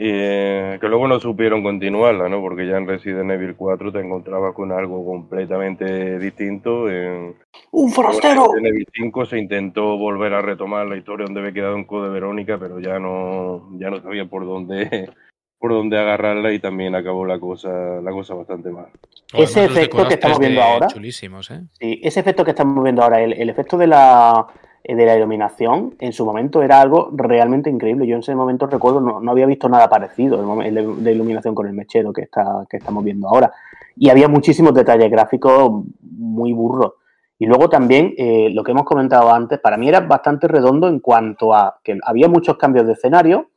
[0.00, 2.40] y eh, que luego no supieron continuarla, ¿no?
[2.40, 6.88] Porque ya en Resident Evil 4 te encontrabas con algo completamente distinto.
[6.88, 7.34] En
[7.72, 8.52] ¡Un en forastero!
[8.52, 12.10] Resident Evil 5 se intentó volver a retomar la historia donde había quedado en Code
[12.10, 15.10] Verónica, pero ya no, ya no sabía por dónde
[15.58, 17.68] por dónde agarrarla y también acabó la cosa,
[18.02, 18.86] la cosa bastante mal.
[19.32, 20.86] Ese efecto que estamos 3D viendo ahora.
[20.86, 21.62] Chulísimos, ¿eh?
[21.72, 24.46] Sí, ese efecto que estamos viendo ahora, el, el efecto de la,
[24.84, 28.06] eh, de la iluminación, en su momento era algo realmente increíble.
[28.06, 31.12] Yo en ese momento recuerdo, no, no había visto nada parecido, el el de, de
[31.12, 33.52] iluminación con el mechero que, está, que estamos viendo ahora.
[33.96, 36.92] Y había muchísimos detalles gráficos muy burros.
[37.38, 41.00] Y luego también, eh, lo que hemos comentado antes, para mí era bastante redondo en
[41.00, 43.50] cuanto a que había muchos cambios de escenario,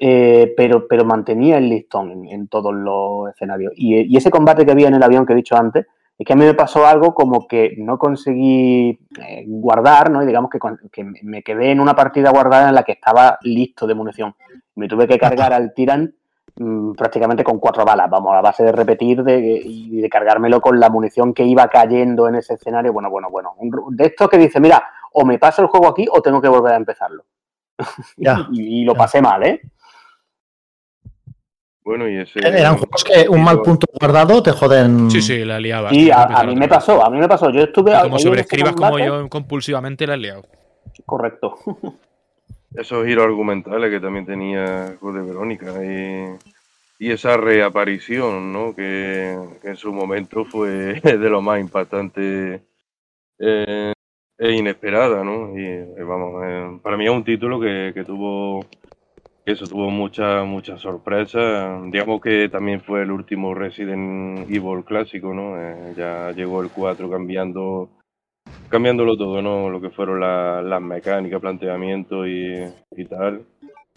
[0.00, 3.72] eh, pero, pero mantenía el listón en, en todos los escenarios.
[3.76, 5.86] Y, y ese combate que había en el avión que he dicho antes,
[6.16, 10.22] es que a mí me pasó algo como que no conseguí eh, guardar, ¿no?
[10.22, 13.94] Y digamos que, me- quedé en una partida guardada en la que estaba listo de
[13.94, 14.34] munición.
[14.76, 16.14] Me tuve que cargar al Tiran
[16.56, 20.78] mm, prácticamente con cuatro balas, vamos, a base de repetir de- y de cargármelo con
[20.78, 22.92] la munición que iba cayendo en ese escenario.
[22.92, 23.54] Bueno, bueno, bueno.
[23.58, 24.84] Un- de esto que dice, mira,
[25.14, 27.24] o me paso el juego aquí o tengo que volver a empezarlo.
[28.16, 28.46] Ya.
[28.52, 28.98] y, y lo Ya.
[28.98, 29.60] pasé mal, ¿eh?
[31.84, 32.38] Bueno, y ese...
[32.38, 35.10] Eran juegos que un mal punto guardado te joden.
[35.10, 35.92] Sí, sí, la liaba.
[35.92, 37.50] Y a, a mí me pasó, a mí me pasó.
[37.50, 40.44] Yo estuve Y como sobreescribas como yo compulsivamente, la has liado.
[41.04, 41.58] Correcto.
[42.74, 46.36] esos giros argumentales que también tenía Code Verónica y,
[46.98, 48.74] y esa reaparición, ¿no?
[48.74, 52.62] Que, que en su momento fue de lo más impactante
[53.38, 53.92] eh,
[54.38, 55.56] e inesperada, ¿no?
[55.56, 58.66] Y eh, vamos, eh, para mí es un título que, que tuvo
[59.46, 61.82] eso tuvo muchas muchas sorpresas.
[61.90, 65.60] Digamos que también fue el último Resident Evil clásico, ¿no?
[65.60, 67.88] Eh, ya llegó el 4 cambiando
[68.68, 69.68] cambiándolo todo, ¿no?
[69.70, 72.64] Lo que fueron la- las mecánicas, planteamiento y,
[72.96, 73.42] y tal.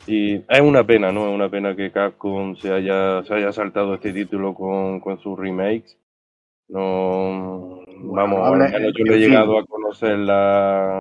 [0.06, 1.28] Y es una pena, ¿no?
[1.28, 5.38] Es una pena que Capcom se haya, se haya saltado este título con, con sus
[5.40, 5.98] remakes.
[6.70, 7.82] No,
[8.14, 8.40] vamos,
[9.00, 11.00] yo no he llegado a conocer la,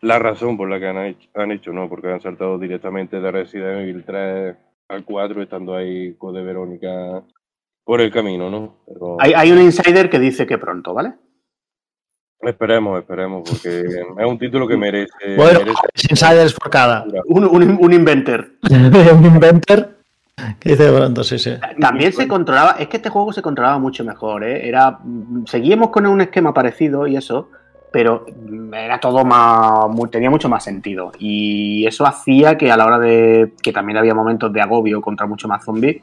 [0.00, 1.88] la razón por la que han hecho, han hecho, ¿no?
[1.88, 4.56] Porque han saltado directamente de Resident Evil 3
[4.88, 7.22] al 4, estando ahí Code Verónica
[7.84, 8.78] por el camino, ¿no?
[8.86, 11.14] Pero Hay, hay un insider que dice que pronto, ¿vale?
[12.42, 15.12] esperemos, esperemos, porque es un título que merece.
[15.36, 17.04] Bueno, merece insiders por cada.
[17.26, 18.50] Un, un, un inventor.
[18.70, 19.96] un inventor
[20.60, 21.54] que dice pronto, sí, sí.
[21.80, 24.68] También se controlaba, es que este juego se controlaba mucho mejor, ¿eh?
[24.68, 24.98] Era,
[25.46, 27.50] seguíamos con un esquema parecido y eso,
[27.90, 28.26] pero
[28.72, 31.12] era todo más, tenía mucho más sentido.
[31.18, 35.26] Y eso hacía que a la hora de, que también había momentos de agobio contra
[35.26, 36.02] mucho más zombies,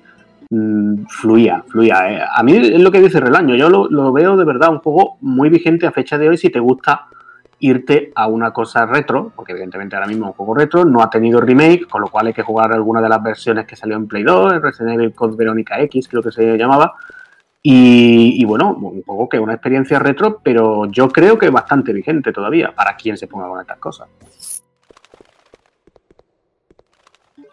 [0.49, 2.11] mm, fluía, fluía.
[2.11, 2.21] ¿eh?
[2.35, 5.49] A mí es lo que dice Relaño, yo lo, veo de verdad un juego muy
[5.49, 7.07] vigente a fecha de hoy si te gusta
[7.59, 11.09] irte a una cosa retro, porque evidentemente ahora mismo es un juego retro, no ha
[11.09, 14.07] tenido remake, con lo cual hay que jugar alguna de las versiones que salió en
[14.07, 16.93] Play 2, el Resident Evil Code Verónica X, creo que se llamaba.
[17.65, 22.33] Y, y bueno, un juego que una experiencia retro, pero yo creo que bastante vigente
[22.33, 24.09] todavía para quien se ponga con estas cosas.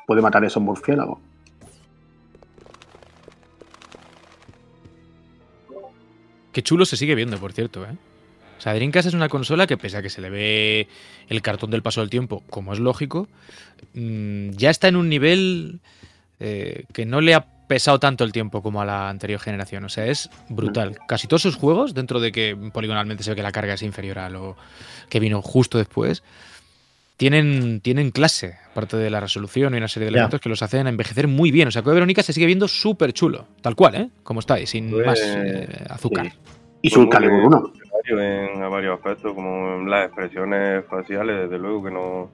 [0.07, 1.21] Puede matar esos murciélagos.
[6.53, 7.97] Qué chulo se sigue viendo, por cierto, ¿eh?
[8.59, 10.89] O sea, Dreamcast es una consola que, pese a que se le ve
[11.29, 13.27] el cartón del paso del tiempo, como es lógico,
[13.95, 15.81] mm, ya está en un nivel
[16.41, 19.85] eh, que no le ha pesado tanto el tiempo como a la anterior generación.
[19.85, 20.99] O sea, es brutal.
[21.07, 24.19] Casi todos sus juegos, dentro de que poligonalmente se ve que la carga es inferior
[24.19, 24.57] a lo
[25.09, 26.25] que vino justo después,
[27.17, 30.17] tienen, tienen clase, aparte de la resolución y una serie de Ya.
[30.19, 31.69] elementos que los hacen envejecer muy bien.
[31.69, 34.09] O sea, Code Verónica se sigue viendo súper chulo, tal cual, ¿eh?
[34.25, 36.27] Como estáis, sin Pues, más eh, azúcar.
[36.27, 36.39] sí.
[36.83, 37.57] Y Soul Pues Calibur 1.
[37.57, 38.21] revolucionario
[38.65, 42.31] En, varios aspectos, como en las expresiones faciales, desde luego que no,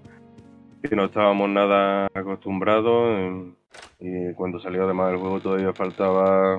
[0.88, 3.18] que no estábamos nada acostumbrados.
[3.18, 3.56] en-
[4.00, 6.56] y cuando salió además el juego todavía faltaba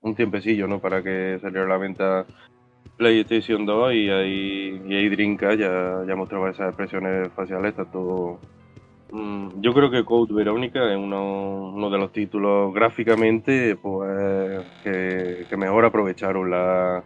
[0.00, 0.78] un tiempecillo ¿no?
[0.80, 2.26] para que saliera a la venta
[2.96, 8.38] PlayStation 2 y ahí, y ahí Dreamcast ya, ya mostraba esas expresiones faciales, tanto
[9.12, 15.46] Mm, Yo creo que Code Verónica es uno, uno de los títulos gráficamente pues, que,
[15.48, 17.04] que mejor aprovecharon la,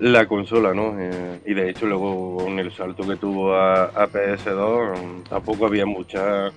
[0.00, 0.94] la consola, ¿no?
[0.98, 5.66] Eh, y de hecho luego en el salto que tuvo a, a PS2 mm, tampoco
[5.66, 6.50] había mucha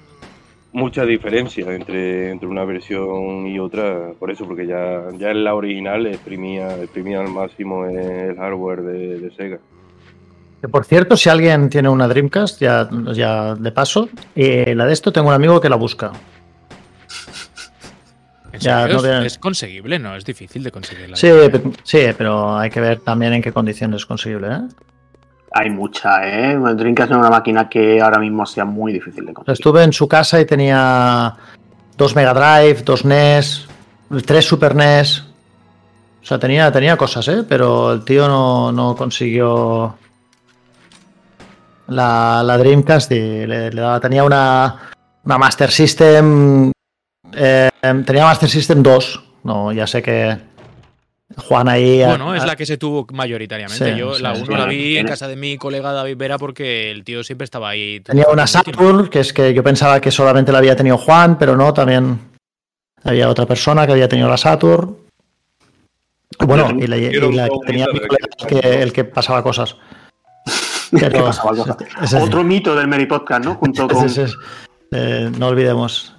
[0.78, 5.56] mucha diferencia entre, entre una versión y otra, por eso, porque ya, ya en la
[5.56, 9.60] original exprimía, exprimía al máximo el hardware de, Sega.
[10.72, 15.12] Por cierto, si alguien tiene una Dreamcast, ya, ya de paso, eh, la de esto
[15.12, 16.12] tengo un amigo que la busca.
[18.58, 19.02] ¿En Ya, serio?
[19.02, 20.16] no es, conseguible, ¿no?
[20.16, 21.16] Es difícil de conseguirla.
[21.16, 24.48] Sí, pe- sí, pero hay que ver también en qué condiciones es conseguible.
[24.48, 24.62] ¿eh?
[25.54, 26.52] Hay mucha, ¿eh?
[26.54, 29.54] El Dreamcast es una máquina que ahora mismo sea muy difícil de conseguir.
[29.54, 31.34] Estuve en su casa y tenía
[31.96, 33.68] dos Mega Drive, dos NES,
[34.26, 35.24] tres Super NES.
[36.22, 37.44] O sea, tenía, tenía cosas, ¿eh?
[37.48, 39.96] Pero el tío no, no consiguió
[41.88, 44.76] la, la Dreamcast y le, le daba, tenía una,
[45.24, 46.72] una Master System.
[47.34, 47.70] Eh,
[48.06, 49.24] tenía Master System 2.
[49.44, 50.38] No, ya sé que
[51.38, 52.04] Juan ahí.
[52.04, 53.94] Bueno, es la que se tuvo mayoritariamente.
[53.94, 54.44] Sí, Yo sí, la sí.
[54.48, 57.70] uno la vi en casa de mi colega David Vera porque el tío siempre estaba
[57.70, 58.00] ahí.
[58.02, 61.56] Tenía una Saturn, que es que yo pensaba que solamente la había tenido Juan, pero
[61.56, 62.20] no, también
[63.04, 64.98] había otra persona que había tenido la Saturn.
[66.40, 69.76] Bueno, y, la- y la tenía mi colega, el que, el que pasaba cosas.
[72.22, 73.56] Otro mito del Mary Podcast, ¿no?
[73.56, 74.06] Junto con.
[74.06, 74.36] es-
[74.92, 76.14] eh, no olvidemos.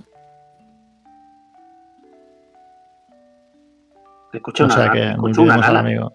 [4.33, 5.89] Escuché O una, sea que no escuché una olvidemos al nana.
[5.89, 6.13] amigo.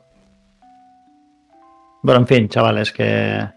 [2.04, 3.48] Bueno, en fin, chavales, que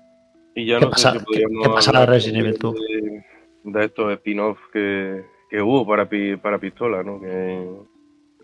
[0.54, 1.44] Y ya ¿Qué no pasa- sé si qué-
[1.92, 2.72] qué Resident Evil, tú?
[2.72, 3.24] De,
[3.64, 7.20] de estos spin-offs que, que hubo para, pi- para pistola, ¿no?
[7.20, 7.68] Que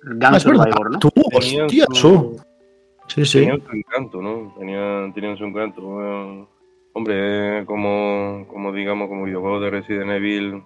[0.04, 0.64] Gun Ah, es verdad.
[0.64, 0.98] Survivor, ¿no?
[0.98, 1.10] Tú,
[1.40, 2.36] tenían hostia, su-.
[3.06, 3.38] Sí, sí.
[3.40, 4.54] tenían su encanto, ¿no?
[4.58, 5.80] Tenían, tenían su encanto.
[5.82, 6.48] Bueno,
[6.92, 10.62] hombre, como, como digamos, como videojuegos de Resident Evil,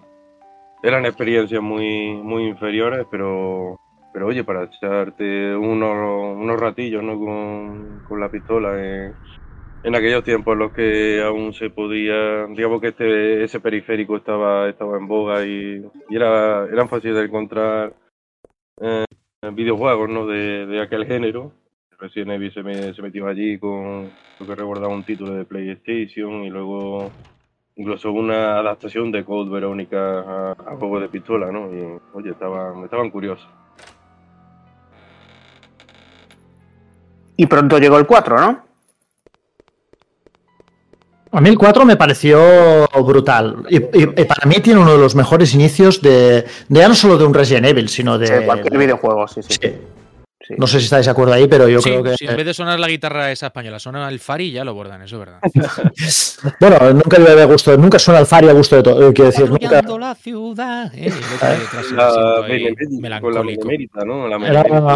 [0.83, 3.79] eran experiencias muy, muy inferiores, pero,
[4.17, 7.19] pero oye, para echarte unos, unos ratillos, ¿no?
[7.19, 9.15] Con, con la pistola en,
[9.83, 14.69] en aquellos tiempos en los que aún se podía, digamos que este, ese periférico estaba,
[14.69, 17.93] estaba en boga y, y era, eran fáciles de encontrar
[18.81, 19.05] eh,
[19.53, 20.25] videojuegos, ¿no?
[20.27, 21.53] De, de aquel género.
[21.99, 26.43] Resident Evil se, me- se metió allí con lo que recordaba un título de PlayStation
[26.43, 27.13] y luego
[27.75, 31.73] incluso una adaptación de Code Verónica a, a juego de pistola, ¿no?
[31.73, 33.56] Y oye, estaban, estaban curiosos.
[37.37, 38.65] Y pronto llegó el 4, ¿no?
[41.31, 43.63] A mí el 4 me pareció brutal.
[43.69, 46.95] Y, y- y para mí tiene uno de los mejores inicios de, de ya no
[46.95, 48.27] solo de un Resident Evil, sino de.
[48.27, 49.57] Sí, cualquier videojuego, sí, sí.
[49.61, 49.75] Sí.
[50.47, 50.53] Sí.
[50.57, 52.15] No sé si estáis de acuerdo ahí, pero yo Sí, creo que.
[52.15, 54.73] si en vez de sonar la guitarra esa española, suena el Fari y ya lo
[54.73, 55.39] bordan, eso es verdad.
[56.61, 59.09] Bueno, nunca le había gusto, nunca suena al Fari a gusto de todo.
[59.09, 59.81] eh, Quiero decir, nunca.
[59.81, 60.91] La ciudad.
[60.95, 63.67] eh, el el La la melancólico.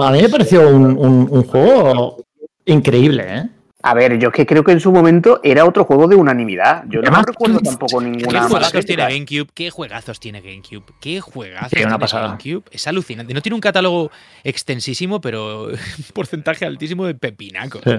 [0.05, 2.23] A mí me pareció un, un- un juego
[2.65, 3.49] increíble, ¿eh?
[3.83, 6.83] A ver, yo es que creo que en su momento era otro juego de unanimidad.
[6.87, 9.03] Yo no Además, recuerdo tampoco ¿Qué ninguna mala juegazos tiene.
[9.03, 9.47] GameCube?
[9.55, 10.83] ¿Qué juegazos tiene GameCube?
[10.99, 12.27] ¿Qué juegazos una tiene pasada.
[12.27, 12.63] GameCube?
[12.71, 13.33] Es alucinante.
[13.33, 14.11] No tiene un catálogo
[14.43, 15.75] extensísimo, pero un
[16.13, 17.81] porcentaje altísimo de pepinacos.
[17.83, 17.91] Sí.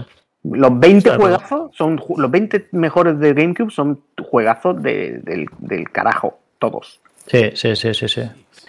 [0.45, 1.21] Los 20 Claro.
[1.21, 7.01] juegazos son los 20 mejores de GameCube son juegazos de- del, del carajo, todos.
[7.27, 8.23] Sí, sí, sí, sí, sí.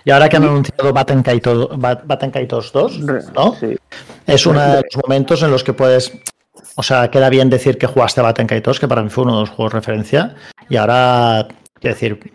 [0.05, 2.99] Y ahora que han anunciado Batten Kaitos, Bat- Batten Kaitos 2,
[3.33, 3.55] ¿no?
[3.55, 3.77] Sí.
[4.27, 6.11] Es uno de los momentos en los que puedes.
[6.75, 9.35] O sea, queda bien decir que jugaste a Batten Kaitos, que para mí fue uno
[9.35, 10.35] de los juegos de referencia.
[10.69, 11.47] Y ahora,
[11.79, 12.33] quiero decir,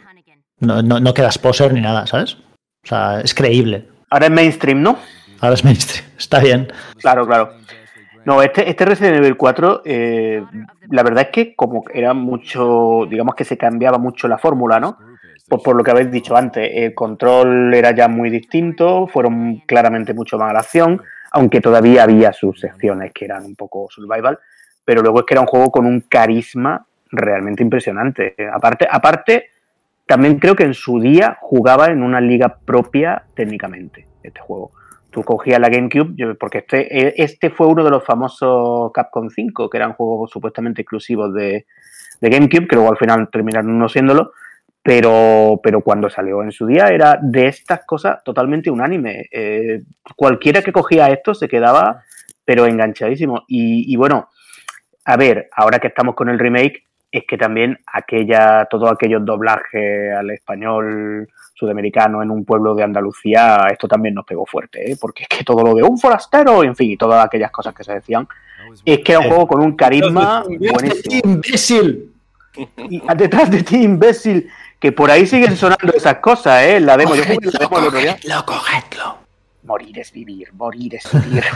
[0.60, 2.34] no, no, no quedas poser ni nada, ¿sabes?
[2.84, 3.88] O sea, es creíble.
[4.10, 4.98] Ahora es mainstream, ¿no?
[5.40, 6.04] Ahora es mainstream.
[6.18, 6.72] Está bien.
[7.00, 7.52] Claro, claro.
[8.24, 10.44] No, este, este Resident Evil 4, eh,
[10.90, 14.98] la verdad es que como era mucho, digamos que se cambiaba mucho la fórmula, ¿no?
[15.48, 20.12] Pues por lo que habéis dicho antes, el control era ya muy distinto, fueron claramente
[20.12, 24.38] mucho más a la acción, aunque todavía había sus secciones que eran un poco survival,
[24.84, 28.34] pero luego es que era un juego con un carisma realmente impresionante.
[28.52, 29.50] Aparte, aparte,
[30.06, 34.06] también creo que en su día jugaba en una liga propia técnicamente.
[34.22, 34.72] este juego.
[35.10, 39.76] Tú cogías la GameCube, porque este, este fue uno de los famosos Capcom 5, que
[39.78, 41.64] eran juegos supuestamente exclusivos de,
[42.20, 44.32] de GameCube, que luego al final terminaron no siéndolo,
[44.82, 49.28] pero, pero cuando salió en su día era de estas cosas totalmente unánime.
[49.30, 49.82] Eh,
[50.16, 52.02] cualquiera que cogía esto se quedaba,
[52.44, 53.44] pero enganchadísimo.
[53.48, 54.28] Y, y bueno,
[55.04, 60.14] a ver, ahora que estamos con el remake, es que también aquella, todos aquellos doblajes
[60.14, 64.96] al español sudamericano en un pueblo de Andalucía, esto también nos pegó fuerte, ¿eh?
[65.00, 67.84] porque es que todo lo de un forastero, en fin, y todas aquellas cosas que
[67.84, 68.28] se decían,
[68.84, 71.20] es que era un juego con un carisma buenísimo.
[71.24, 72.12] ¡Imbécil!
[72.76, 74.48] Y detrás de ti, imbécil,
[74.78, 76.80] que por ahí siguen sonando esas cosas, ¿eh?
[76.80, 78.14] La demo, yo jugué la demo el otro día.
[78.16, 79.18] Cogedlo, cogedlo.
[79.64, 81.44] Morir es vivir, morir es vivir.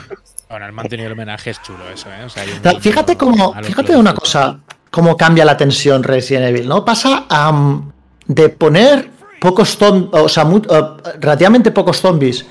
[0.50, 2.24] Bueno, han mantenido el homenaje, es chulo eso, ¿eh?
[2.24, 4.58] O sea, hay un Ta- guiño Fíjate cómo, a los fíjate una cosa,
[4.90, 6.84] cómo cambia la tensión Resident Evil, ¿no?
[6.84, 7.90] Pasa am,
[8.26, 9.08] de poner
[9.40, 10.82] pocos zombies, o sea, eh,
[11.20, 12.44] relativamente pocos zombies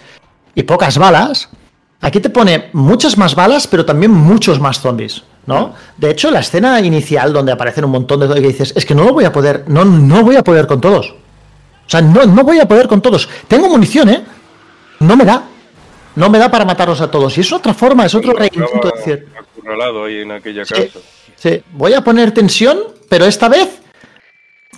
[0.56, 1.50] y pocas balas,
[2.00, 5.74] aquí te pone muchas más balas, pero también muchos más zombies, ¿no?
[5.98, 9.04] De hecho, la escena inicial donde aparecen un montón de que dices, es que no
[9.04, 11.10] lo voy a poder, no, no voy a poder con todos.
[11.10, 13.28] O sea, no, no voy a poder con todos.
[13.48, 14.24] Tengo munición, ¿eh?
[15.00, 15.44] No me da.
[16.16, 17.38] No me da para matarlos a todos.
[17.38, 19.28] Y es otra forma, es otro reintento de decir.
[19.38, 20.74] Acurralado ahí en aquella Sí.
[20.74, 21.00] casa.
[21.36, 22.80] Sí, voy a poner tensión,
[23.10, 23.82] pero esta vez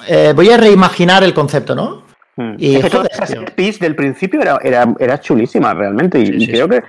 [0.07, 2.02] eh, voy a reimaginar el concepto, ¿no?
[2.35, 2.55] Mm.
[2.57, 6.19] Y, es que toda esa piece del principio era, era, era chulísima realmente.
[6.19, 6.83] Y, Sí, y sí, creo que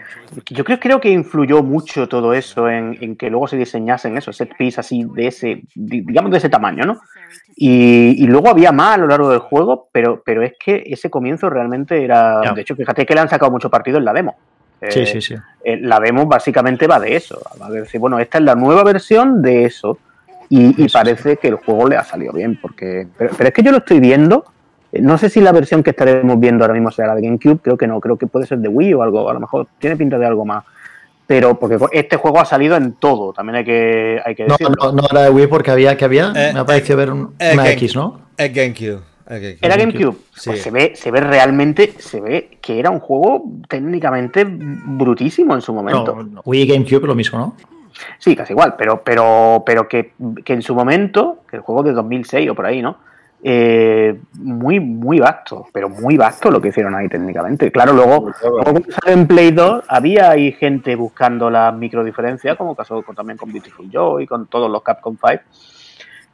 [0.51, 4.37] yo creo, creo que influyó mucho todo eso en, en que luego se diseñasen esos
[4.37, 7.01] set piece así de ese, di- digamos de ese tamaño, ¿no?
[7.57, 11.11] Y, y luego había más a lo largo del juego, pero, pero es que ese
[11.11, 12.53] comienzo realmente era.
[12.55, 14.37] De hecho, fíjate que le han sacado mucho partido en la demo.
[14.89, 15.35] Sí, Eh, sí, sí.
[15.63, 17.41] eh, la demo básicamente va de eso.
[17.61, 19.99] Va de decir, bueno, esta es la nueva versión de eso.
[20.49, 22.59] Y, y parece que el juego le ha salido bien.
[22.61, 24.45] porque pero, pero es que yo lo estoy viendo.
[24.95, 27.59] Eh, No sé si la versión que estaremos viendo ahora mismo será la de GameCube.
[27.63, 28.01] Creo que no.
[28.01, 29.29] Creo que puede ser de Wii o algo.
[29.29, 30.65] A lo mejor tiene pinta de algo más.
[31.27, 33.33] Pero porque este juego ha salido en todo.
[33.33, 34.75] También hay que, hay que No, decirlo.
[34.79, 36.33] no, no era de Wii porque había que había.
[36.37, 38.21] Eh, me ha parecido ver un- eh, una Game- X, ¿no?
[38.37, 39.01] Es GameCube.
[39.27, 39.59] es GameCube.
[39.63, 40.17] ¿Era GameCube?
[40.35, 40.51] Sí.
[40.51, 45.63] Pues se ve, se ve realmente, se ve que era un juego técnicamente brutísimo en
[45.63, 46.15] su momento.
[46.15, 47.57] No, no, Wii y GameCube lo mismo, ¿no?
[48.19, 50.13] Sí, casi igual, pero, pero, pero que,
[50.45, 52.97] que en su momento, que el juego de 2006 o por ahí, ¿no?
[53.47, 57.71] Eh, muy, muy vasto, pero muy vasto lo que hicieron ahí técnicamente.
[57.71, 58.33] Claro, luego,
[59.07, 63.91] en Play 2, había ahí gente buscando las microdiferencias, como pasó con- también con Beautiful
[63.91, 65.43] Joy y con todos los Capcom 5,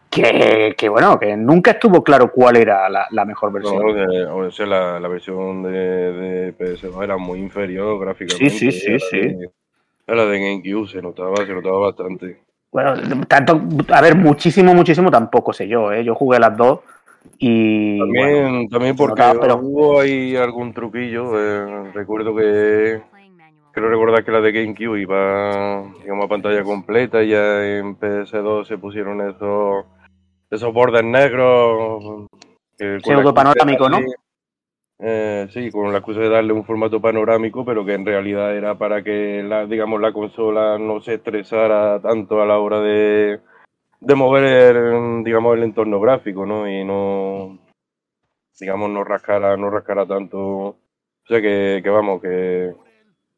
[0.09, 3.85] que, que bueno, que nunca estuvo claro cuál era la, la mejor versión.
[3.85, 8.51] No, que, o sea, la, la versión de, de PS2 era muy inferior gráficamente.
[8.51, 9.21] Sí, sí, sí, a la sí.
[9.21, 9.51] de-
[10.07, 12.39] A la de GameCube se notaba, se notaba bastante.
[12.73, 12.95] Bueno,
[13.27, 13.61] tanto,
[13.93, 16.05] a ver, muchísimo, muchísimo tampoco sé yo, ¿eh?
[16.05, 16.81] Yo jugué las dos
[17.39, 17.99] y...
[17.99, 21.33] También, bueno, también porque notaba, pero- hubo ahí algún truquillo.
[21.39, 23.03] eh, recuerdo que
[23.73, 27.23] Quiero recordar que la de GameCube iba, digamos, a pantalla completa.
[27.23, 29.85] y Ya en PS2 se pusieron esos,
[30.51, 32.27] esos bordes negros.
[32.79, 33.99] la Pseudo panorámico, ¿no?
[34.99, 38.77] eh, sí, con la excusa de darle un formato panorámico, pero que en realidad era
[38.77, 43.39] para que la, digamos, la consola no se estresara tanto a la hora de,
[44.01, 44.45] de mover,
[44.77, 46.69] el, digamos, el entorno gráfico, ¿no?
[46.69, 47.59] Y no,
[48.59, 50.39] digamos, no rascara, no rascara tanto.
[50.41, 50.77] O
[51.27, 52.73] sea que, que vamos, que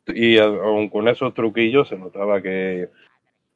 [0.06, 2.88] y aun con esos truquillos se notaba que,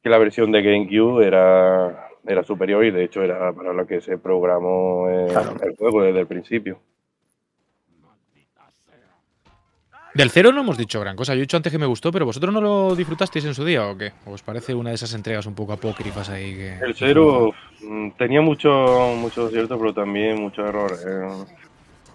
[0.01, 3.99] que la versión de GameCube era, era superior y de hecho era para la que
[3.99, 5.55] se programó eh, Claro.
[5.61, 6.79] el juego desde el principio.
[10.13, 11.33] Del cero no hemos dicho gran cosa.
[11.33, 13.87] Yo he dicho antes que me gustó, pero vosotros no lo disfrutasteis en su día
[13.87, 14.13] o qué?
[14.25, 16.73] ¿O os parece una de esas entregas un poco apócrifas ahí que.
[16.79, 21.05] El cero mm, tenía mucho, mucho cierto, pero también muchos errores.
[21.07, 21.53] eh.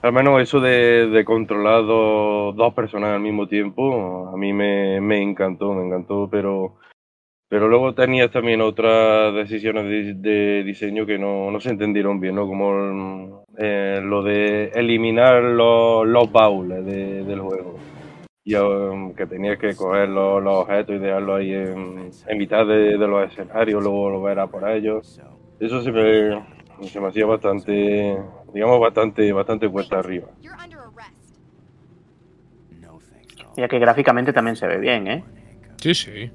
[0.03, 5.01] Al menos eso de, de controlar dos, dos personas al mismo tiempo, a mí me,
[5.01, 6.75] me encantó, me encantó, pero,
[7.49, 12.35] pero luego tenías también otras decisiones de, de diseño que no, no se entendieron bien,
[12.35, 12.49] ¿no?
[12.49, 17.77] Como eh, lo de eliminar los, los baúles de- del juego.
[18.45, 22.67] Y um, que tenías que coger los, los objetos y dejarlos ahí en, en mitad
[22.67, 25.21] de, de los escenarios, luego volver a por ellos.
[25.61, 26.43] Eso se me,
[26.89, 28.19] se me hacía bastante,
[28.53, 30.27] digamos, bastante, bastante cuesta arriba.
[33.57, 35.25] Ya que gráficamente también se ve bien, ¿eh?
[35.77, 36.31] Sí, sí.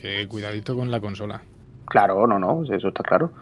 [0.00, 1.42] Que cuidadito con la consola.
[1.86, 3.32] Claro, no, no, eso está claro.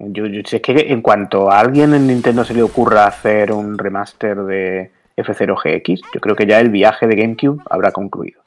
[0.00, 3.52] Yo, yo- si es que en cuanto a alguien en Nintendo se le ocurra hacer
[3.52, 8.40] un remaster de F0GX, yo creo que ya el viaje de GameCube habrá concluido.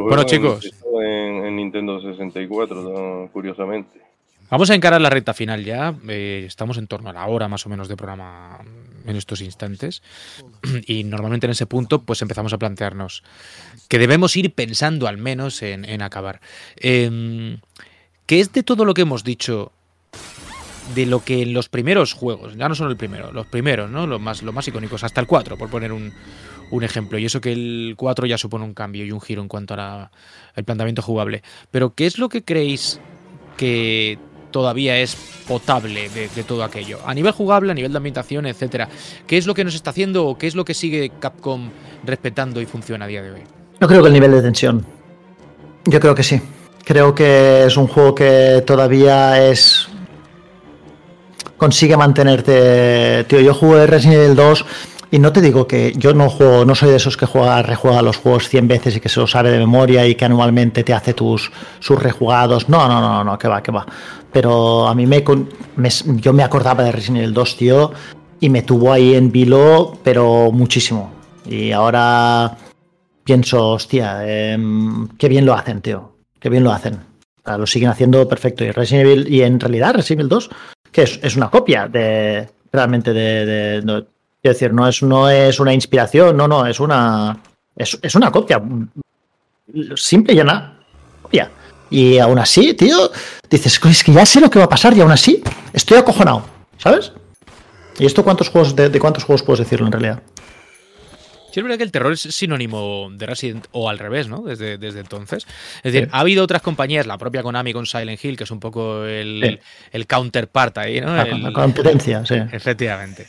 [0.00, 0.70] Bueno, chicos.
[1.00, 3.28] En, en Nintendo 64, ¿no?
[3.32, 3.98] curiosamente.
[4.50, 5.94] Vamos a encarar la recta final ya.
[6.08, 8.58] Eh, estamos en torno a la hora más o menos de programa
[9.06, 10.02] en estos instantes.
[10.86, 13.22] Y normalmente en ese punto pues empezamos a plantearnos
[13.88, 16.40] que debemos ir pensando al menos en, en acabar.
[16.76, 17.58] Eh,
[18.28, 19.72] ¿Qué es de todo lo que hemos dicho
[20.94, 24.06] de lo que en los primeros juegos, ya no son el primero, los primeros, ¿no?
[24.06, 26.12] Los más, los más icónicos, hasta el 4, por poner un,
[26.82, 27.16] ejemplo.
[27.16, 30.10] Y eso que el 4 ya supone un cambio y un giro en cuanto al
[30.66, 31.42] planteamiento jugable.
[31.70, 33.00] Pero, ¿qué es lo que creéis
[33.56, 34.18] que
[34.50, 35.16] todavía es
[35.46, 36.98] potable de, de, todo aquello?
[37.06, 38.90] A nivel jugable, a nivel de ambientación, etcétera.
[39.26, 41.70] ¿Qué es lo que nos está haciendo o qué es lo que sigue Capcom
[42.04, 43.40] respetando y funciona a día de hoy?
[43.80, 44.84] Yo creo que el nivel de tensión.
[45.86, 46.42] Yo creo que sí.
[46.84, 49.88] Creo que es un juego que todavía es
[51.58, 53.24] consigue mantenerte.
[53.24, 54.64] Tío, yo jugué Resident Evil 2
[55.10, 58.02] y no te digo que yo no juego, no soy de esos que juega, rejuega
[58.02, 60.94] los juegos 100 veces y que se los sabe de memoria y que anualmente te
[60.94, 61.50] hace tus
[61.80, 62.68] sus rejugados.
[62.68, 63.86] No, no, no, no, que va, que va.
[64.32, 65.24] Pero a mí me,
[65.76, 67.92] me yo me acordaba de Resident Evil 2, tío,
[68.40, 71.12] y me tuvo ahí en vilo, pero muchísimo.
[71.46, 72.56] Y ahora
[73.24, 74.58] pienso, hostia, eh,
[75.18, 76.17] qué bien lo hacen, tío.
[76.40, 76.94] Qué bien lo hacen.
[76.94, 78.64] O sea, lo siguen haciendo perfecto.
[78.64, 80.50] Y Resident Evil, y en realidad Resident Evil 2
[80.92, 86.36] que es, una copia de realmente de, quiero decir, no es, no es una inspiración,
[86.36, 87.38] no, no, es una
[87.76, 88.62] es, es una copia
[89.96, 90.78] simple y llana
[91.22, 91.50] copia.
[91.90, 93.10] Y aún así, tío,
[93.48, 96.44] dices, es que ya sé lo que va a pasar y aún así estoy acojonado,
[96.76, 97.12] ¿sabes?
[97.98, 100.22] ¿Y esto cuántos juegos de, de cuántos juegos puedes decirlo en realidad?
[101.58, 104.42] Sí, es verdad que el terror es sinónimo de Resident o al revés, ¿no?
[104.42, 105.46] Desde, desde entonces.
[105.82, 106.10] Es decir, sí.
[106.12, 109.40] ha habido otras compañías, la propia Konami con Silent Hill, que es un poco el,
[109.42, 109.58] sí.
[109.92, 111.14] el counterpart ahí, ¿no?
[111.14, 112.36] La, el, la competencia, sí.
[112.52, 113.26] Efectivamente.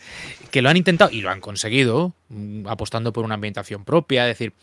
[0.52, 4.38] Que lo han intentado y lo han conseguido, mm, apostando por una ambientación propia, es
[4.38, 4.54] decir,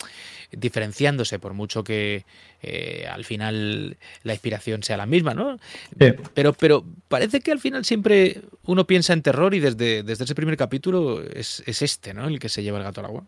[0.53, 2.25] diferenciándose por mucho que
[2.63, 5.59] eh, al final la inspiración sea la misma, ¿no?
[5.99, 6.13] Sí.
[6.35, 10.35] Pero, pero parece que al final siempre uno piensa en terror y desde, desde ese
[10.35, 12.27] primer capítulo es, es este, ¿no?
[12.27, 13.25] El que se lleva el gato al agua.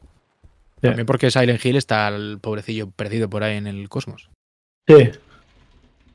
[0.80, 4.30] También porque Silent Hill está el pobrecillo perdido por ahí en el cosmos.
[4.86, 5.10] Sí.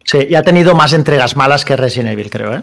[0.05, 2.61] Sí, y ha tenido más entregas malas que Resident Evil, creo, ¿eh?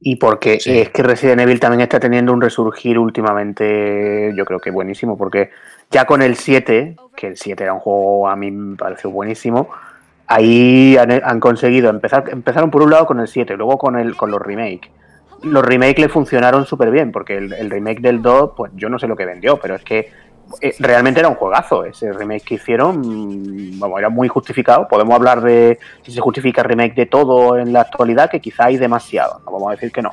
[0.00, 0.78] Y porque sí.
[0.78, 5.50] es que Resident Evil también está teniendo un resurgir últimamente, yo creo que buenísimo, porque
[5.90, 9.70] ya con el 7, que el 7 era un juego a mí me pareció buenísimo,
[10.26, 14.16] ahí han, han conseguido empezar, empezaron por un lado con el 7, luego con, el,
[14.16, 14.90] con los remakes.
[15.42, 18.98] Los remakes le funcionaron súper bien, porque el, el, remake del 2, pues yo no
[18.98, 20.10] sé lo que vendió, pero es que
[20.78, 21.84] realmente era un juegazo.
[21.84, 24.88] Ese remake que hicieron, mm, vamos, era muy justificado.
[24.88, 28.66] Podemos hablar de si se justifica el remake de todo en la actualidad, que quizá
[28.66, 29.40] hay demasiado.
[29.44, 30.12] No vamos a decir que no.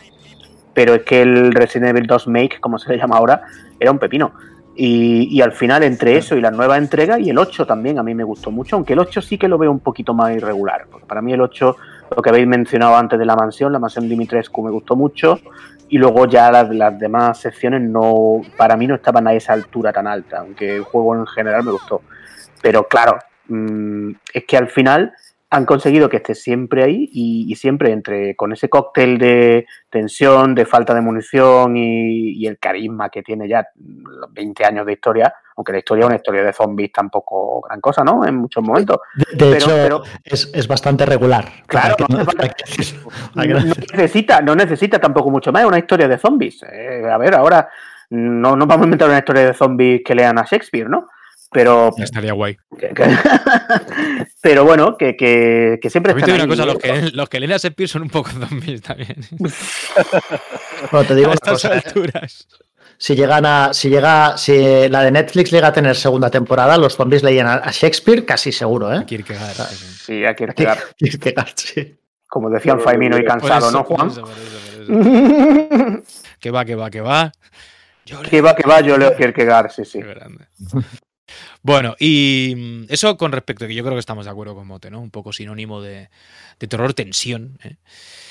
[0.73, 3.43] Pero es que el Resident Evil 2 Make, como se le llama ahora,
[3.79, 4.33] era un pepino.
[4.75, 8.03] Y, y, al final, entre eso y la nueva entrega, y el 8 también a
[8.03, 10.87] mí me gustó mucho, aunque el 8 sí que lo veo un poquito más irregular.
[10.89, 11.75] Porque para mí el 8,
[12.15, 15.39] lo que habéis mencionado antes de la mansión, la mansión Dimitrescu me gustó mucho
[15.93, 20.07] y luego ya las, demás secciones no para mí no estaban a esa altura tan
[20.07, 22.01] alta, aunque el juego en general me gustó.
[22.63, 25.13] Pero claro, mmm, es que al final
[25.51, 30.55] han conseguido que esté siempre ahí y, y, siempre entre con ese cóctel de tensión,
[30.55, 35.31] de falta de munición y, y, el carisma que tiene ya 20 años de historia,
[35.55, 38.25] aunque la historia es una historia de zombies tampoco gran cosa, ¿no?
[38.25, 38.99] En muchos momentos.
[39.15, 41.45] De, de pero, hecho, pero, es, es, bastante regular.
[41.67, 42.23] Claro, no, no,
[43.35, 46.63] no, necesita, no necesita tampoco mucho más, es una historia de zombies.
[46.63, 47.69] Eh, a ver, ahora
[48.09, 51.07] no, no vamos a inventar una historia de zombies que lean a Shakespeare, ¿no?
[51.53, 53.03] pero estaría guay que, que,
[54.41, 57.57] pero bueno que, que, que siempre están una cosa los que, los que leen a
[57.57, 59.15] Shakespeare son un poco zombies también
[60.91, 62.47] bueno, te digo a estas cosa, alturas
[63.03, 66.95] si llegan a si llega si la de Netflix llega a tener segunda temporada los
[66.95, 71.97] zombies leían a Shakespeare casi seguro eh Kierkegaard sí a Kierkegaard, Kierkegaard sí.
[72.27, 76.03] como decían Faimino y Cansado no Juan por eso, por eso, por eso.
[76.39, 77.31] que va que va que va
[78.05, 79.99] yo que va que va yo leo Kierkegaard sí sí
[81.61, 84.67] Bueno, y mm, eso con respecto a que yo creo que estamos de acuerdo con
[84.67, 84.99] Mote, ¿no?
[84.99, 86.09] Un poco sinónimo de,
[86.59, 87.57] de terror, tensión.
[87.63, 87.77] ¿eh?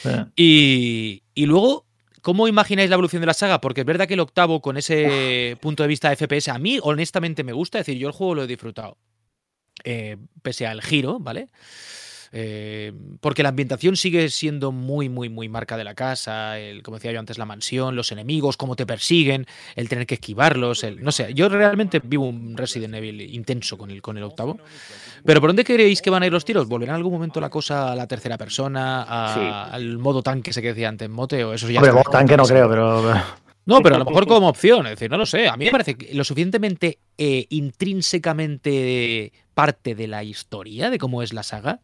[0.04, 0.28] Yeah.
[0.36, 1.86] Y, y, luego,
[2.22, 3.60] ¿cómo imagináis la evolución de la saga?
[3.60, 6.78] Porque es verdad que el octavo, con ese punto de vista de FPS, a mí
[6.82, 7.78] honestamente me gusta.
[7.78, 8.96] Es decir, yo el juego lo he disfrutado.
[9.84, 11.48] Eh, pese al giro, ¿vale?
[12.34, 16.96] Eh, porque la ambientación sigue siendo muy, muy, muy marca de la casa, el, como
[16.96, 21.02] decía yo antes, la mansión, los enemigos, cómo te persiguen, el tener que esquivarlos, el,
[21.02, 24.58] no sé, yo realmente vivo un Resident Evil intenso con el, con el octavo.
[25.24, 26.66] Pero ¿por dónde creéis que van a ir los tiros?
[26.66, 29.74] ¿Volverá en algún momento la cosa a la tercera persona, a, sí.
[29.74, 31.44] al modo tanque se que decía antes Mote?
[31.44, 33.41] O eso ya Hombre, modo tanque no creo, pero...
[33.64, 35.48] No, pero a lo mejor como opción, es decir, no lo sé.
[35.48, 41.32] A mí me parece lo suficientemente eh, intrínsecamente parte de la historia, de cómo es
[41.32, 41.80] la saga,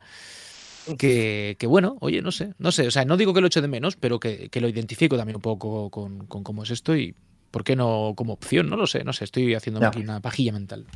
[0.97, 3.61] que, que, bueno, oye, no sé, no sé, o sea, no digo que lo eche
[3.61, 6.97] de menos, pero que, que lo identifico también un poco con, con, cómo es esto
[6.97, 7.15] y
[7.51, 10.53] por qué no como opción, no lo sé, no sé, estoy haciendo aquí una pajilla
[10.53, 10.87] mental.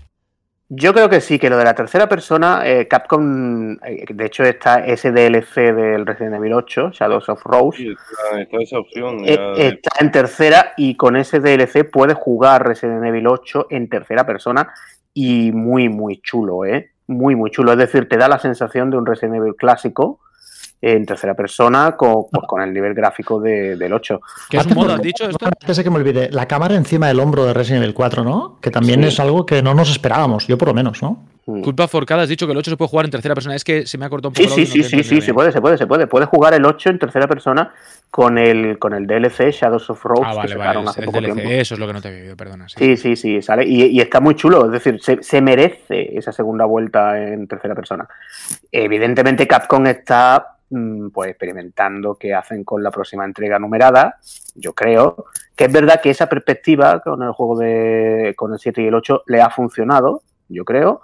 [0.74, 4.42] Yo creo que sí, que lo de la tercera persona, eh, Capcom, eh, de hecho
[4.42, 9.18] está ese DLC del Resident Evil 8, Shadows of Rose, Sí, está, está esa opción.
[9.26, 13.90] eh, ya está en tercera y con ese DLC puedes jugar Resident Evil 8 en
[13.90, 14.72] tercera persona
[15.12, 16.92] y muy, muy chulo, ¿eh?
[17.06, 17.72] Muy, muy chulo.
[17.72, 20.20] Es decir, te da la sensación de un Resident Evil clásico
[20.84, 24.20] en tercera persona con, pues, con el nivel gráfico de- del 8.
[24.50, 25.46] ¿Qué es un modo, has dicho esto?
[25.46, 28.58] Antes de que me olvide, la cámara encima del hombro de Resident Evil 4, ¿no?
[28.60, 29.08] Que también Sí.
[29.08, 31.24] es algo que no nos esperábamos, yo por lo menos, ¿no?
[31.46, 31.62] Mm.
[31.62, 33.56] Culpa forcada, has dicho que el 8 se puede jugar en tercera persona.
[33.56, 34.54] Es que se me ha cortado un Sí, poco.
[34.54, 36.06] sí, sí, sí, he sí, entendido se puede, se puede, se puede.
[36.06, 37.72] Puedes jugar el 8 en tercera persona
[38.12, 40.90] con el, con el DLC Shadows of Rose Ah, que vale, sacaron vale.
[40.90, 41.50] hace poco DLC, tiempo.
[41.52, 42.68] Eso es lo que no te había oído, perdona.
[42.68, 42.74] sí.
[42.78, 43.64] Sí, sí, sí, sale.
[43.66, 47.74] Y, y está muy chulo, es decir, se, se merece esa segunda vuelta en tercera
[47.74, 48.06] persona.
[48.70, 50.46] Evidentemente, Capcom está
[51.12, 54.18] pues experimentando qué hacen con la próxima entrega numerada.
[54.54, 58.82] Yo creo que es verdad que esa perspectiva con el juego de con el 7
[58.82, 61.02] y el 8 le ha funcionado, yo creo,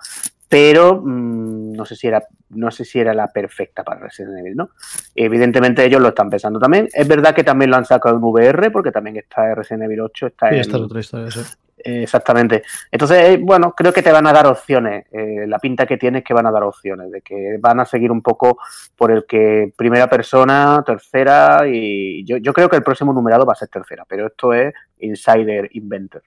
[0.49, 4.57] pero mm, no sé si era no sé si era la perfecta para Resident Evil,
[4.57, 4.71] ¿no?
[5.14, 6.89] Evidentemente ellos lo están pensando también.
[6.93, 10.27] Es verdad que también lo han sacado en VR porque también está Resident Evil 8
[10.29, 11.41] está Sí, en, esta es otra historia, sí.
[11.85, 12.62] Exactamente.
[12.91, 15.07] Entonces, eh, bueno, creo que te van a dar opciones.
[15.12, 17.85] Eh, la pinta que tienes es que van a dar opciones, de que van a
[17.85, 18.59] seguir un poco
[18.97, 23.57] por el que primera persona, tercera, y yo, creo que el próximo numerado va a
[23.57, 26.22] ser tercera, pero esto es Insider Inventor.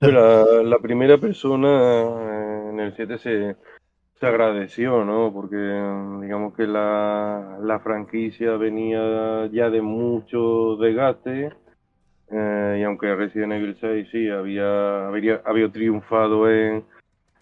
[0.00, 3.56] La, primera persona eh, en el 7 se,
[4.20, 5.32] agradeció, ¿no?
[5.32, 11.65] Porque eh, digamos que la, la franquicia venía ya de mucho desgaste.
[12.30, 16.84] Eh, y aunque Resident Evil 6 sí había, había, había triunfado en,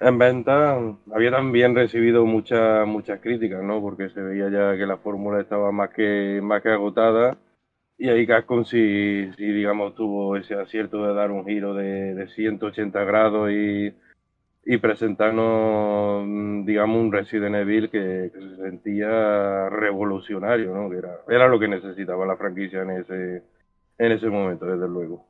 [0.01, 0.79] en venta,
[1.13, 3.81] había también recibido muchas muchas críticas, ¿no?
[3.81, 7.39] Porque se veía ya que la fórmula estaba más que, más que agotada.
[7.97, 12.29] Y ahí Capcom sí, sí, digamos, tuvo ese acierto de dar un giro de, de
[12.29, 13.95] 180 grados y,
[14.67, 20.91] y presentarnos, mm, digamos, un Resident Evil que, que se sentía revolucionario, ¿no?
[20.91, 23.43] Que era, era lo que necesitaba la franquicia en ese,
[23.99, 25.29] en ese momento, desde luego.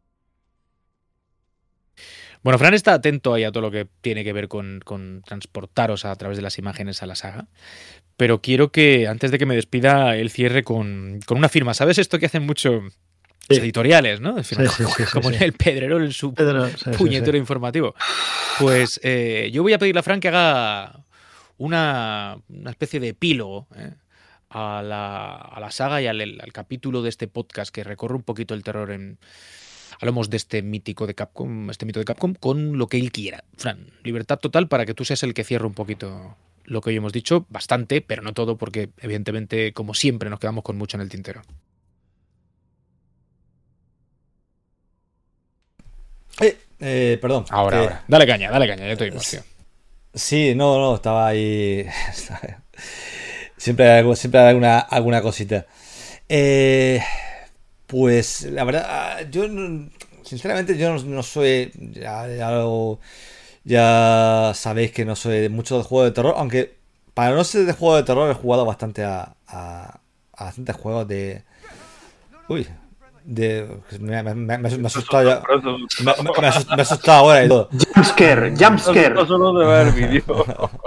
[2.42, 6.04] Bueno, Fran está atento ahí a todo lo que tiene que ver con, con transportaros
[6.04, 7.46] a través de las imágenes a la saga.
[8.16, 11.72] Pero quiero que, antes de que me despida, él cierre con, con una firma.
[11.72, 12.82] ¿Sabes esto que hacen muchos
[13.50, 13.56] Sí.
[13.56, 14.42] editoriales, no?
[14.42, 15.36] Sí, sí, sí, sí, como sí.
[15.36, 17.38] en el Pedrerol en su Pedro, sí, sí, puñetero sí.
[17.38, 17.94] informativo.
[18.58, 21.04] Pues eh, yo voy a pedirle a Fran que haga
[21.58, 23.92] una, una especie de epílogo ¿eh?
[24.54, 28.22] A, la, a la saga y al, al capítulo de este podcast que recorre un
[28.22, 29.18] poquito el terror en.
[30.00, 33.44] Hablamos de este mítico de Capcom, este mito de Capcom, con lo que él quiera.
[33.56, 36.96] Fran, libertad total para que tú seas el que cierre un poquito lo que hoy
[36.96, 41.02] hemos dicho, bastante, pero no todo, porque evidentemente, como siempre, nos quedamos con mucho en
[41.02, 41.42] el tintero.
[46.40, 47.44] Eh, eh, perdón.
[47.50, 48.04] Ahora, que- ahora.
[48.08, 49.40] Dale caña, dale caña, ya te oímos, tío.
[50.12, 51.86] Sí, no, no, estaba ahí.
[53.64, 55.66] siempre hay, algo- siempre hay alguna, alguna cosita.
[56.28, 57.00] Eh,
[57.86, 59.44] pues la verdad, yo
[60.22, 61.72] sinceramente yo no, no soy.
[61.94, 63.00] Ya, ya, lo-
[63.64, 66.76] ya sabéis que no soy mucho de juego de terror, aunque
[67.14, 70.00] para no ser de juego de terror he jugado bastante a, a,
[70.36, 71.42] a bastantes juegos de.
[72.48, 72.66] Uy,
[73.24, 73.66] de.
[74.00, 75.42] Me, me, me, me he asustado ya.
[76.04, 76.12] Me,
[76.76, 77.68] he asustado ahora y todo.
[77.94, 79.14] Jumpscare, jumpscare.
[79.14, 80.22] No solo de ver vídeo.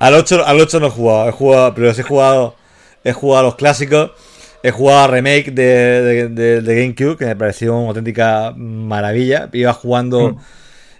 [0.00, 2.56] Al 8, al 8 no he jugado, he jugado, pero sí he jugado,
[3.04, 4.10] he jugado a los clásicos,
[4.62, 5.62] he jugado a remake de,
[6.02, 9.48] de, de- de GameCube, que me pareció una auténtica maravilla.
[9.52, 10.36] Iba jugando,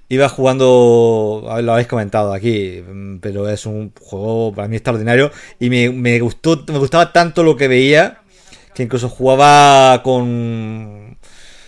[0.09, 5.31] iba jugando, lo habéis comentado aquí, mm, pero es un juego para mí extraordinario.
[5.59, 8.19] Y me, me gustó, me gustaba tanto lo que veía
[8.75, 11.17] que incluso jugaba con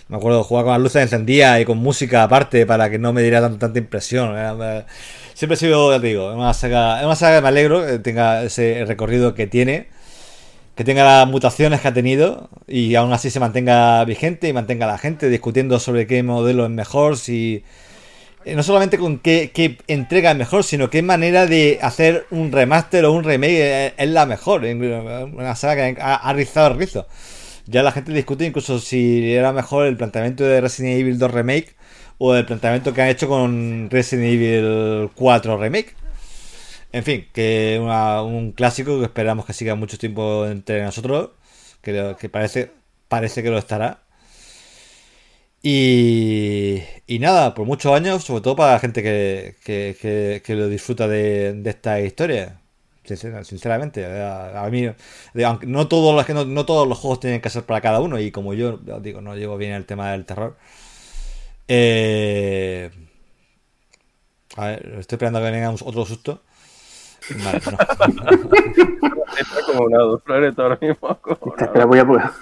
[0.09, 3.21] me acuerdo, jugaba con las luces encendidas y con música aparte para que no me
[3.21, 4.35] diera tan- tanta impresión.
[5.33, 9.47] Siempre he sido, te digo, una saga, que me alegro que tenga ese recorrido que
[9.47, 9.87] tiene,
[10.75, 14.85] que tenga las mutaciones que ha tenido y aún así se mantenga vigente y mantenga
[14.85, 17.63] a la gente discutiendo sobre qué modelo es mejor, si
[18.45, 23.05] eh, no solamente con qué, entrega es mejor, sino qué manera de hacer un remaster
[23.05, 24.63] o un remake es, es la mejor.
[24.63, 27.07] Una saga que ha, ha rizado el rizo.
[27.67, 31.75] Ya la gente discute incluso si era mejor el planteamiento de Resident Evil 2 Remake
[32.17, 35.93] o el planteamiento que han hecho con Resident Evil 4 Remake.
[36.93, 41.31] En fin, que una- un clásico que esperamos que siga mucho tiempo entre nosotros,
[41.81, 42.71] que, que parece,
[43.09, 44.01] parece que lo estará.
[45.63, 49.55] Y, y nada, por muchos años, sobre todo para la gente que,
[50.43, 52.61] que, lo disfruta de esta historia.
[53.15, 54.05] Sinceramente.
[54.05, 54.89] A, mí,
[55.65, 58.31] no todos, los, no, no, todos los juegos tienen que ser para cada uno y
[58.31, 60.57] como yo digo, no llevo bien el tema del terror.
[61.67, 62.91] Eh,
[64.55, 66.41] a ver, estoy esperando a que venga otro susto.
[67.43, 67.77] Vale, no.
[69.37, 69.97] Está como una
[70.57, 71.19] ahora mismo.
[71.57, 72.33] Espera, voy a...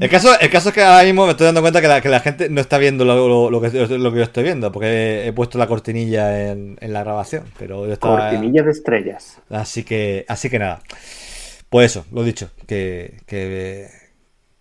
[0.00, 2.08] El caso, el caso es que ahora mismo me estoy dando cuenta que la, que
[2.08, 5.32] la gente no está viendo lo, lo, que, lo, que, yo estoy viendo, porque he
[5.32, 7.44] puesto la cortinilla en, en la grabación.
[7.58, 9.38] Pero yo Cortinilla de estrellas.
[9.50, 10.82] Así que, así que nada.
[11.68, 13.88] Pues eso, lo dicho, que, que,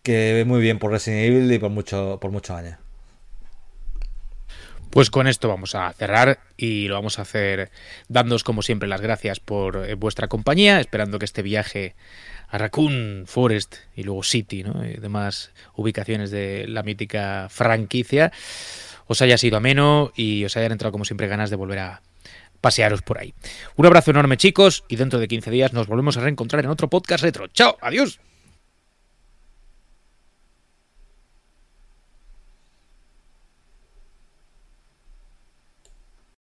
[0.02, 2.78] que muy bien por Resident Evil y por, mucho, por muchos años.
[4.96, 7.70] Pues con esto vamos a cerrar y lo vamos a hacer
[8.08, 11.96] dándoos como siempre las gracias por eh, vuestra compañía, esperando que este viaje
[12.50, 14.86] a Raccoon Forest y luego City ¿no?
[14.86, 18.32] y demás ubicaciones de la mítica franquicia
[19.08, 22.02] os haya sido ameno y os hayan entrado como siempre ganas de volver a
[22.62, 23.34] pasearos por ahí.
[23.76, 26.90] Un abrazo enorme chicos y dentro de 15 días nos volvemos a reencontrar en otro
[26.90, 27.48] podcast retro.
[27.48, 27.78] ¡Chao!
[27.82, 28.20] ¡Adiós!